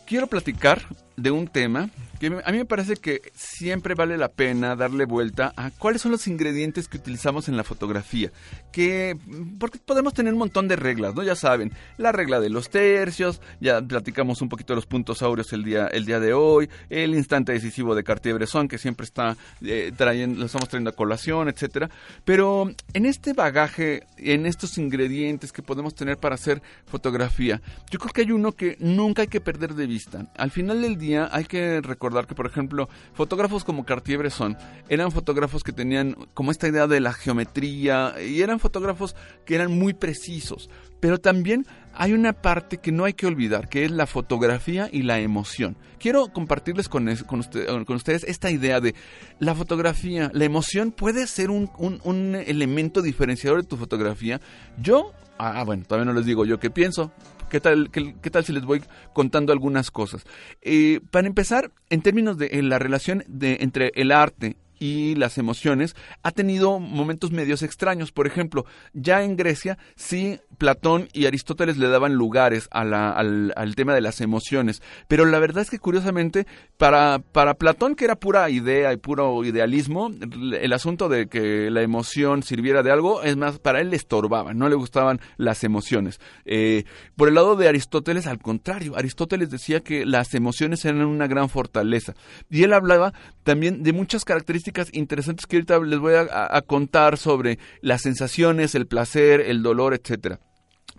[0.05, 0.83] Quiero platicar
[1.17, 1.89] de un tema
[2.19, 6.11] que a mí me parece que siempre vale la pena darle vuelta a cuáles son
[6.11, 8.31] los ingredientes que utilizamos en la fotografía.
[8.71, 9.17] Que,
[9.59, 11.23] porque podemos tener un montón de reglas, ¿no?
[11.23, 15.51] Ya saben, la regla de los tercios, ya platicamos un poquito de los puntos áureos
[15.53, 19.91] el día, el día de hoy, el instante decisivo de Cartier-Bresson, que siempre está eh,
[19.97, 21.89] lo estamos trayendo a colación, etcétera.
[22.23, 27.61] Pero en este bagaje, en estos ingredientes que podemos tener para hacer fotografía,
[27.91, 30.31] yo creo que hay uno que nunca hay que perder de vista.
[30.37, 34.57] Al final del día hay que recordar que, por ejemplo, fotógrafos como Cartier-Bresson
[34.89, 39.77] eran fotógrafos que tenían como esta idea de la geometría y eran fotógrafos que eran
[39.77, 40.69] muy precisos.
[40.99, 45.03] Pero también hay una parte que no hay que olvidar, que es la fotografía y
[45.03, 45.77] la emoción.
[45.99, 48.95] Quiero compartirles con, con, ustedes esta idea de
[49.39, 54.39] la fotografía, la emoción puede ser un, un elemento diferenciador de tu fotografía.
[54.77, 57.11] Yo, ah, bueno, todavía no les digo yo qué pienso,
[57.49, 58.81] ¿Qué tal, qué, tal si les voy
[59.13, 60.25] contando algunas cosas?
[60.61, 65.95] Eh, para empezar, en términos de la relación de, entre el arte y las emociones,
[66.23, 68.11] ha tenido momentos medios extraños.
[68.11, 74.01] Por ejemplo, ya en Grecia sí Platón y Aristóteles le daban lugares al, tema de
[74.01, 74.81] las emociones.
[75.07, 76.47] Pero la verdad es que curiosamente,
[76.77, 81.81] para, para Platón, que era pura idea y puro idealismo, el asunto de que la
[81.81, 86.19] emoción sirviera de algo, es más, para él le estorbaba, no le gustaban las emociones.
[86.45, 91.27] Eh, por el lado de Aristóteles, al contrario, Aristóteles decía que las emociones eran una
[91.27, 92.13] gran fortaleza.
[92.49, 93.13] Y él hablaba
[93.43, 98.87] también de muchas características interesantes que ahorita les voy a contar sobre las sensaciones, el
[98.87, 100.39] placer, el dolor, etcétera.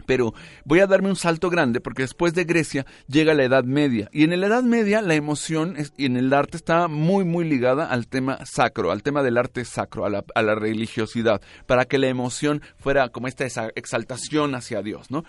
[0.07, 0.35] Pero
[0.65, 4.09] voy a darme un salto grande porque después de Grecia llega la Edad Media.
[4.13, 7.87] Y en la Edad Media la emoción y en el arte está muy, muy ligada
[7.87, 12.63] al tema sacro, al tema del arte sacro, a la, religiosidad, para que la emoción
[12.77, 15.25] fuera como esta exaltación hacia Dios, ¿no?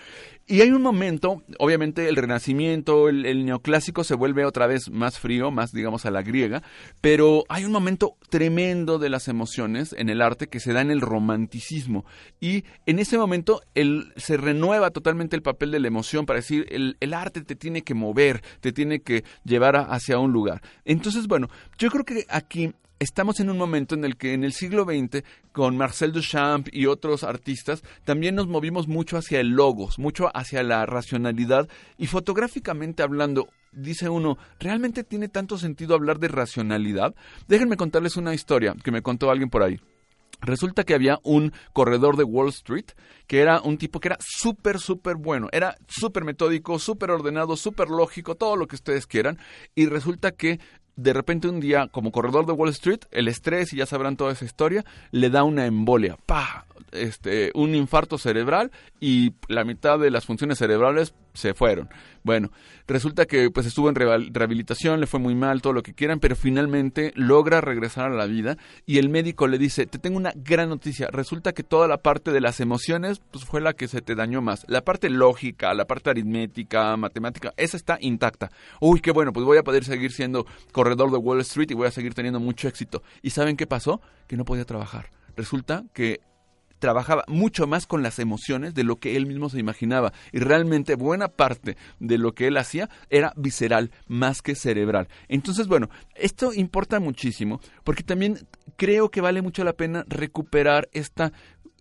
[0.46, 5.52] Y hay un momento, obviamente el renacimiento, el, neoclásico se vuelve otra vez más frío,
[5.52, 6.64] más digamos a la griega,
[7.02, 10.92] pero hay un momento tremendo de las emociones en el arte que se da en
[10.92, 12.06] el romanticismo.
[12.40, 16.66] Y en ese momento el, se renueva totalmente el papel de la emoción para decir,
[16.70, 20.62] el, el arte te tiene que mover, te tiene que llevar hacia un lugar.
[20.86, 24.54] Entonces, bueno, yo creo que aquí estamos en un momento en el que en el
[24.54, 30.00] siglo XX, con Marcel Duchamp y otros artistas, también nos movimos mucho hacia el logos,
[30.00, 31.68] mucho hacia la racionalidad
[31.98, 37.14] y fotográficamente hablando, dice uno, ¿realmente tiene tanto sentido hablar de racionalidad?
[37.48, 39.80] Déjenme contarles una historia que me contó alguien por ahí.
[40.42, 42.92] Resulta que había un corredor de Wall Street
[43.28, 45.50] que era un tipo que era súper, súper bueno.
[45.52, 49.38] Era súper metódico, súper ordenado, súper lógico, todo lo que ustedes quieran.
[49.76, 50.60] Y resulta que
[50.96, 54.34] de repente un día, como corredor de Wall Street, el estrés, y ya sabrán toda
[54.34, 56.66] esa historia, le da una embolia, ¡pah!
[56.92, 61.90] Este, un infarto cerebral y la mitad de las funciones cerebrales se fueron.
[62.24, 62.52] Bueno,
[62.88, 66.36] resulta que pues estuvo en rehabilitación, le fue muy mal, todo lo que quieran, pero
[66.36, 70.68] finalmente logra regresar a la vida y el médico le dice, te tengo una gran
[70.68, 74.16] noticia, resulta que toda la parte de las emociones pues fue la que se te
[74.16, 74.66] dañó más.
[74.68, 78.52] La parte lógica, la parte aritmética, matemática, esa está intacta.
[78.82, 81.88] Uy, qué bueno, pues voy a poder seguir siendo corredor de Wall Street y voy
[81.88, 83.04] a seguir teniendo mucho éxito.
[83.22, 84.02] ¿Y saben qué pasó?
[84.28, 85.12] Que no podía trabajar.
[85.36, 86.20] Resulta que
[86.80, 90.14] trabajaba mucho más con las emociones de lo que él mismo se imaginaba.
[90.32, 95.08] Y realmente buena parte de lo que él hacía era visceral más que cerebral.
[95.28, 101.32] Entonces, bueno, esto importa muchísimo porque también creo que vale mucho la pena recuperar esta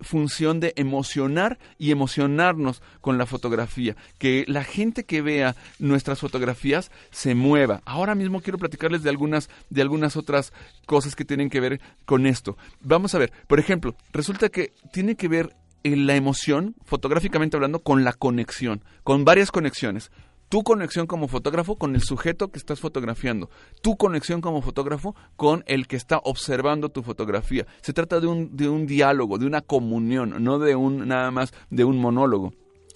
[0.01, 6.90] función de emocionar y emocionarnos con la fotografía, que la gente que vea nuestras fotografías
[7.11, 7.82] se mueva.
[7.84, 10.53] Ahora mismo quiero platicarles de algunas de algunas otras
[10.86, 12.57] cosas que tienen que ver con esto.
[12.80, 17.78] Vamos a ver, por ejemplo, resulta que tiene que ver en la emoción, fotográficamente hablando,
[17.78, 20.11] con la conexión, con varias conexiones
[20.49, 23.51] tu conexión como fotógrafo con el sujeto que estás fotografiando,
[23.82, 27.66] tu conexión como fotógrafo con el que está observando tu fotografía.
[27.82, 31.53] Se trata de un, de un diálogo, de una comunión, no de un nada más
[31.70, 32.53] de un monólogo.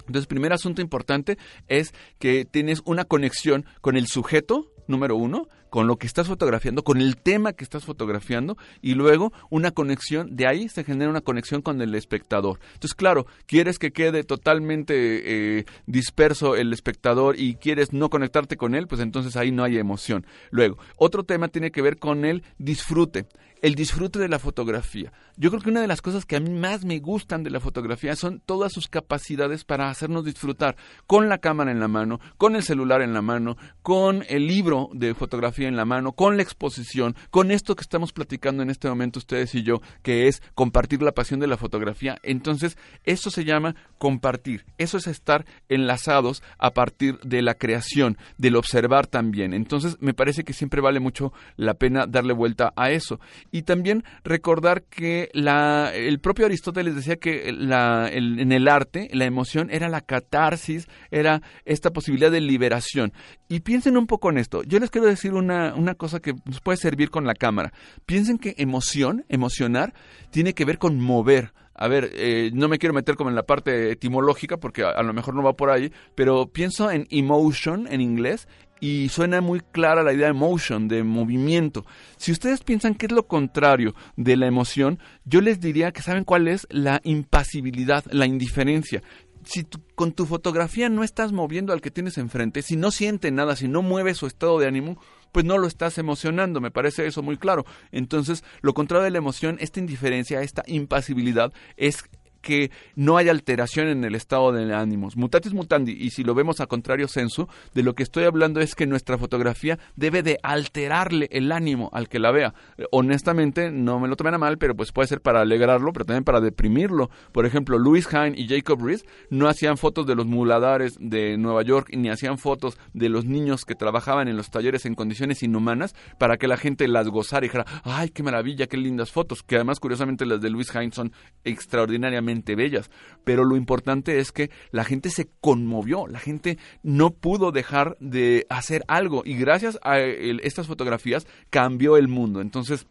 [0.06, 1.38] Entonces, primer asunto importante
[1.68, 6.82] es que tienes una conexión con el sujeto, número uno, con lo que estás fotografiando,
[6.82, 11.20] con el tema que estás fotografiando y luego una conexión, de ahí se genera una
[11.20, 12.58] conexión con el espectador.
[12.74, 18.74] Entonces, claro, quieres que quede totalmente eh, disperso el espectador y quieres no conectarte con
[18.74, 20.26] él, pues entonces ahí no hay emoción.
[20.50, 23.26] Luego, otro tema tiene que ver con el disfrute.
[23.62, 25.12] El disfrute de la fotografía.
[25.36, 27.60] Yo creo que una de las cosas que a mí más me gustan de la
[27.60, 32.56] fotografía son todas sus capacidades para hacernos disfrutar con la cámara en la mano, con
[32.56, 36.42] el celular en la mano, con el libro de fotografía en la mano, con la
[36.42, 41.02] exposición, con esto que estamos platicando en este momento ustedes y yo, que es compartir
[41.02, 42.18] la pasión de la fotografía.
[42.22, 44.64] Entonces, eso se llama compartir.
[44.78, 49.54] Eso es estar enlazados a partir de la creación, del observar también.
[49.54, 53.20] Entonces, me parece que siempre vale mucho la pena darle vuelta a eso.
[53.50, 59.24] Y también recordar que la, el propio Aristóteles decía que la, en el arte la
[59.24, 63.12] emoción era la catarsis, era esta posibilidad de liberación.
[63.48, 64.62] Y piensen un poco en esto.
[64.62, 67.72] Yo les quiero decir una, una cosa que nos puede servir con la cámara.
[68.06, 69.94] Piensen que emoción, emocionar,
[70.30, 73.44] tiene que ver con mover a ver, eh, no me quiero meter como en la
[73.44, 78.02] parte etimológica porque a, lo mejor no va por ahí, pero pienso en emotion en
[78.02, 78.48] inglés
[78.80, 81.84] y suena muy clara la idea de motion, de movimiento.
[82.16, 86.24] Si ustedes piensan que es lo contrario de la emoción, yo les diría que saben
[86.24, 89.02] cuál es la impasibilidad, la indiferencia.
[89.44, 93.56] Si con tu fotografía no estás moviendo al que tienes enfrente, si no siente nada,
[93.56, 94.98] si no mueve su estado de ánimo,
[95.32, 97.64] pues no lo estás emocionando, me parece eso muy claro.
[97.92, 102.04] Entonces, lo contrario de la emoción, esta indiferencia, esta impasibilidad, es
[102.40, 105.16] que no haya alteración en el estado de ánimos.
[105.16, 108.74] Mutatis mutandi, y si lo vemos a contrario sensu, de lo que estoy hablando es
[108.74, 112.54] que nuestra fotografía debe de alterarle el ánimo al que la vea.
[112.90, 116.24] Honestamente, no me lo tomen a mal, pero pues puede ser para alegrarlo, pero también
[116.24, 117.10] para deprimirlo.
[117.32, 121.62] Por ejemplo, Louis Hine y Jacob Rees no hacían fotos de los muladares de Nueva
[121.62, 125.94] York, ni hacían fotos de los niños que trabajaban en los talleres en condiciones inhumanas
[126.18, 129.56] para que la gente las gozara y dijera, ay, qué maravilla, qué lindas fotos, que
[129.56, 131.12] además curiosamente las de Louis Hine son
[131.44, 132.90] extraordinariamente bellas,
[133.24, 138.46] pero lo importante es que la gente se conmovió, la gente no pudo dejar de
[138.48, 142.40] hacer algo y gracias a estas fotografías cambió el mundo.
[142.40, 142.86] Entonces,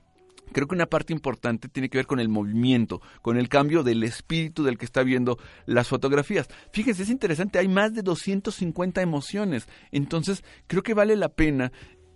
[0.51, 4.03] creo que una parte importante tiene que ver con el movimiento, con el cambio del
[4.03, 6.47] espíritu del que está viendo las fotografías.
[6.71, 11.71] Fíjense, es interesante, hay más de 250 emociones, entonces creo que vale la pena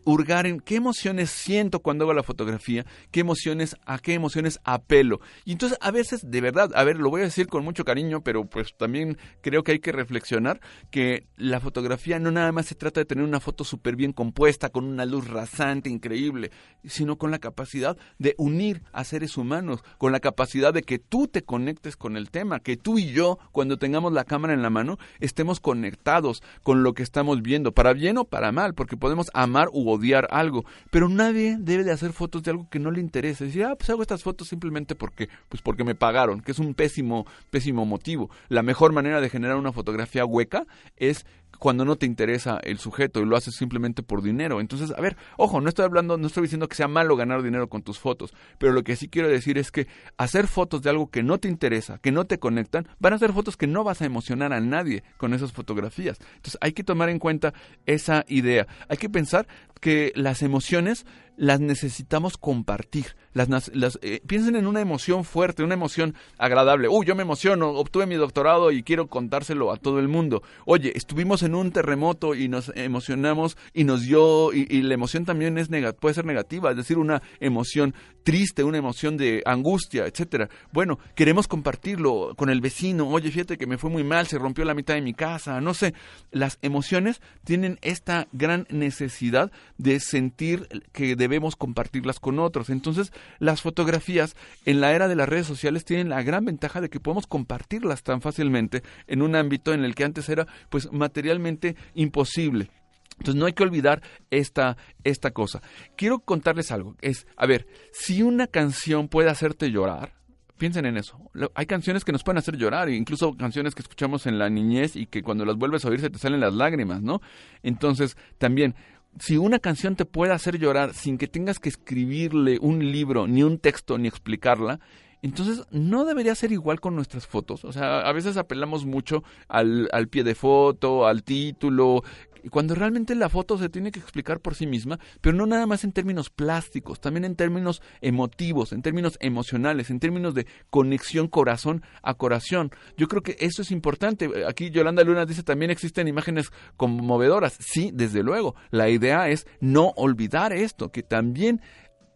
[0.06, 5.20] hurgar en qué emociones siento cuando hago la fotografía, qué emociones, a qué emociones apelo.
[5.45, 8.24] Y entonces a veces, de verdad, a ver, lo voy a decir con mucho cariño,
[8.24, 10.60] pero pues también creo que hay que reflexionar
[10.91, 14.70] que la fotografía no nada más se trata de tener una foto súper bien compuesta,
[14.70, 16.51] con una luz rasante, increíble,
[16.84, 21.28] sino con la capacidad de unir a seres humanos, con la capacidad de que tú
[21.28, 24.70] te conectes con el tema, que tú y yo, cuando tengamos la cámara en la
[24.70, 29.30] mano, estemos conectados con lo que estamos viendo, para bien o para mal, porque podemos
[29.34, 33.00] amar u odiar algo, pero nadie debe de hacer fotos de algo que no le
[33.00, 33.46] interese.
[33.46, 36.74] Decir, ah, pues hago estas fotos simplemente porque, pues porque me pagaron, que es un
[36.74, 38.30] pésimo, pésimo motivo.
[38.50, 40.66] La mejor manera de generar una fotografía hueca
[40.98, 41.26] es
[41.60, 44.60] cuando no te interesa el sujeto y lo haces simplemente por dinero.
[44.60, 47.70] Entonces, a ver, ojo, no estoy hablando, no estoy diciendo que sea malo ganar dinero
[47.70, 49.88] con tus fotos, pero lo que sí quiero decir es que
[50.18, 53.34] hacer fotos de algo que no te interesa, que no te conectan, van a ser
[53.34, 56.20] fotos que no vas a emocionar a nadie con esas fotografías.
[56.36, 57.54] Entonces, hay que tomar en cuenta
[57.86, 58.68] esa idea.
[58.89, 59.47] Hay que pensar
[59.80, 61.06] que las emociones
[61.38, 63.16] las necesitamos compartir.
[63.34, 66.88] Las, las eh, piensen en una emoción fuerte, una emoción agradable.
[66.88, 70.44] Uy, yo me emociono, obtuve mi doctorado y quiero contárselo a todo el mundo.
[70.66, 75.58] Oye, estuvimos en un terremoto y nos emocionamos y nos dio, y, la emoción también
[75.58, 75.70] es
[76.00, 80.50] puede ser negativa, es decir, una emoción triste, una emoción de angustia, etcétera.
[80.72, 83.08] Bueno, queremos compartirlo con el vecino.
[83.10, 85.74] Oye, fíjate que me fue muy mal, se rompió la mitad de mi casa, no
[85.74, 85.94] sé.
[86.32, 92.69] Las emociones tienen esta gran necesidad de sentir que debemos compartirlas con otros.
[92.69, 96.89] Entonces, las fotografías en la era de las redes sociales tienen la gran ventaja de
[96.89, 101.76] que podemos compartirlas tan fácilmente en un ámbito en el que antes era pues materialmente
[101.93, 102.69] imposible.
[103.17, 104.01] Entonces no hay que olvidar
[104.32, 105.61] esta, esta cosa.
[105.95, 106.95] Quiero contarles algo.
[107.01, 110.13] Es, a ver, si una canción puede hacerte llorar,
[110.57, 111.19] piensen en eso.
[111.55, 115.05] Hay canciones que nos pueden hacer llorar, incluso canciones que escuchamos en la niñez y
[115.05, 117.21] que cuando las vuelves a oír se te salen las lágrimas, ¿no?
[117.61, 118.76] Entonces, también
[119.20, 123.43] si una canción te puede hacer llorar sin que tengas que escribirle un libro, ni
[123.43, 124.80] un texto, ni explicarla,
[125.22, 127.64] entonces no debería ser igual con nuestras fotos.
[127.64, 132.03] O sea, a veces apelamos mucho al, al pie de foto, al título,
[132.44, 135.66] y cuando realmente la foto se tiene que explicar por sí misma, pero no nada
[135.66, 141.28] más en términos plásticos, también en términos emotivos, en términos emocionales, en términos de conexión
[141.28, 142.72] corazón a corazón.
[142.98, 144.30] Yo creo que eso es importante.
[144.48, 147.58] Aquí Yolanda Luna dice también existen imágenes conmovedoras.
[147.60, 148.56] Sí, desde luego.
[148.72, 151.62] La idea es no olvidar esto, que también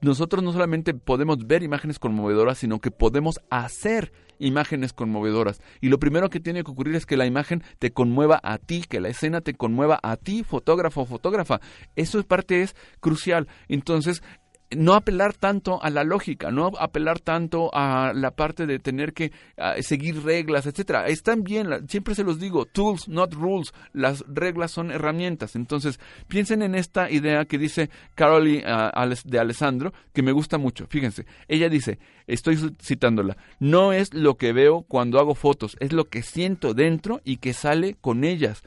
[0.02, 5.62] nosotros no solamente podemos ver imágenes conmovedoras, sino que podemos hacer imágenes conmovedoras.
[5.82, 8.84] Y lo primero que tiene que ocurrir es que la imagen te conmueva a ti,
[8.88, 11.60] que la escena te conmueva a ti, fotógrafo o fotógrafa.
[11.96, 13.48] Eso es parte es crucial.
[13.68, 14.22] Entonces,
[14.76, 19.32] no apelar tanto a la lógica, no apelar tanto a la parte de tener que
[19.82, 21.08] seguir reglas, etcétera.
[21.08, 23.74] Están bien, siempre se los digo, tools, not rules.
[23.94, 25.56] Las reglas son herramientas.
[25.56, 28.62] Entonces, piensen en esta idea que dice Caroli
[29.26, 30.88] de Alessandro, que me gusta mucho.
[30.88, 36.06] Fíjense, ella dice, estoy citándola, no es lo que veo cuando hago fotos, es lo
[36.06, 38.64] que siento dentro y que sale con ellas.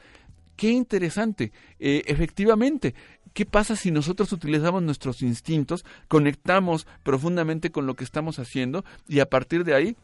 [0.55, 1.51] Qué interesante.
[1.79, 2.93] Eh, efectivamente,
[3.33, 9.19] ¿Qué pasa si nosotros utilizamos nuestros instintos, conectamos profundamente con lo que estamos haciendo y
[9.19, 9.95] a partir de ahí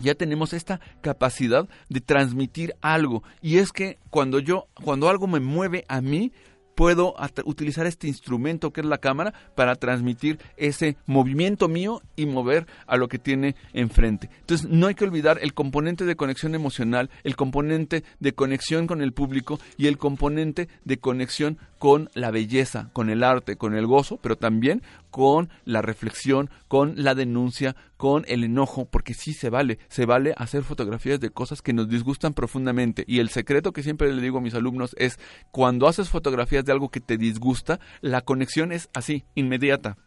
[0.00, 5.38] ya tenemos esta capacidad de transmitir algo y es que cuando yo cuando algo me
[5.38, 6.32] mueve a mí
[6.74, 7.14] puedo
[7.44, 12.96] utilizar este instrumento que es la cámara para transmitir ese movimiento mío y mover a
[12.96, 14.30] lo que tiene enfrente.
[14.40, 19.02] Entonces no hay que olvidar el componente de conexión emocional, el componente de conexión con
[19.02, 23.86] el público y el componente de conexión con la belleza, con el arte, con el
[23.86, 24.82] gozo, pero también
[25.12, 30.32] con la reflexión, con la denuncia, con el enojo, porque sí se vale, se vale
[30.38, 33.04] hacer fotografías de cosas que nos disgustan profundamente.
[33.06, 36.72] Y el secreto que siempre le digo a mis alumnos es, cuando haces fotografías de
[36.72, 39.98] algo que te disgusta, la conexión es así, inmediata.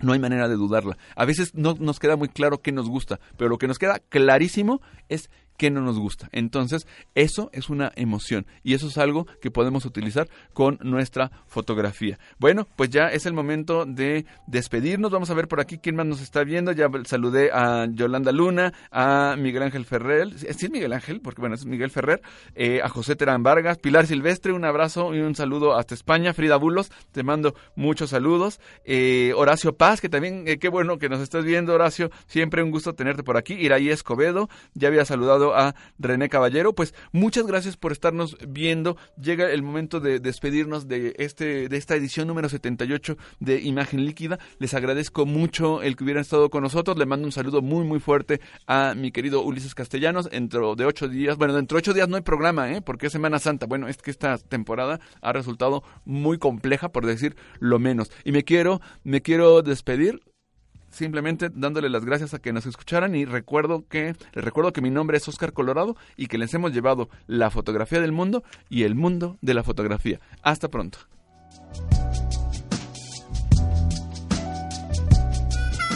[0.00, 0.98] No hay manera de dudarla.
[1.14, 4.00] A veces no nos queda muy claro qué nos gusta, pero lo que nos queda
[4.00, 5.30] clarísimo es
[5.60, 6.30] qué no nos gusta.
[6.32, 12.18] Entonces, eso es una emoción y eso es algo que podemos utilizar con nuestra fotografía.
[12.38, 15.10] Bueno, pues ya es el momento de despedirnos.
[15.10, 16.72] Vamos a ver por aquí quién más nos está viendo.
[16.72, 20.32] Ya saludé a Yolanda Luna, a Miguel Ángel Ferrer.
[20.38, 22.22] Sí, es Miguel Ángel, porque bueno, es Miguel Ferrer,
[22.54, 26.32] eh, a José Terán Vargas, Pilar Silvestre, un abrazo y un saludo hasta España.
[26.32, 28.60] Frida Bulos, te mando muchos saludos.
[28.86, 32.10] Eh, Horacio Paz, que también, eh, qué bueno que nos estás viendo, Horacio.
[32.28, 33.52] Siempre un gusto tenerte por aquí.
[33.52, 36.74] Iraí Escobedo, ya había saludado a René Caballero.
[36.74, 38.96] Pues muchas gracias por estarnos viendo.
[39.20, 44.38] Llega el momento de despedirnos de, este, de esta edición número 78 de Imagen Líquida.
[44.58, 46.96] Les agradezco mucho el que hubieran estado con nosotros.
[46.98, 50.30] Le mando un saludo muy, muy fuerte a mi querido Ulises Castellanos.
[50.30, 52.82] Dentro de ocho días, bueno, dentro de ocho días no hay programa, ¿eh?
[52.82, 53.66] porque es Semana Santa.
[53.66, 58.10] Bueno, es que esta temporada ha resultado muy compleja, por decir lo menos.
[58.24, 60.20] Y me quiero, me quiero despedir
[60.90, 64.90] simplemente dándole las gracias a que nos escucharan y recuerdo que les recuerdo que mi
[64.90, 68.94] nombre es Oscar Colorado y que les hemos llevado la fotografía del mundo y el
[68.94, 70.20] mundo de la fotografía.
[70.42, 70.98] Hasta pronto.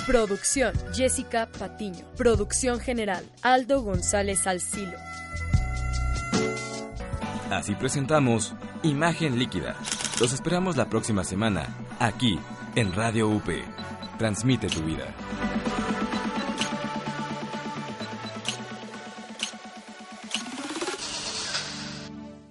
[0.06, 2.04] Producción Jessica Patiño.
[2.16, 4.98] Producción general Aldo González Alcilo.
[7.50, 9.76] Así presentamos Imagen Líquida.
[10.20, 11.68] Los esperamos la próxima semana,
[11.98, 12.38] aquí,
[12.74, 13.48] en Radio UP.
[14.18, 15.14] Transmite tu vida.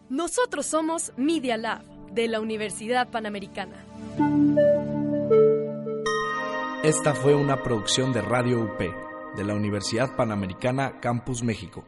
[0.09, 3.84] Nosotros somos Media Lab de la Universidad Panamericana.
[6.84, 8.80] Esta fue una producción de Radio UP
[9.36, 11.86] de la Universidad Panamericana Campus México.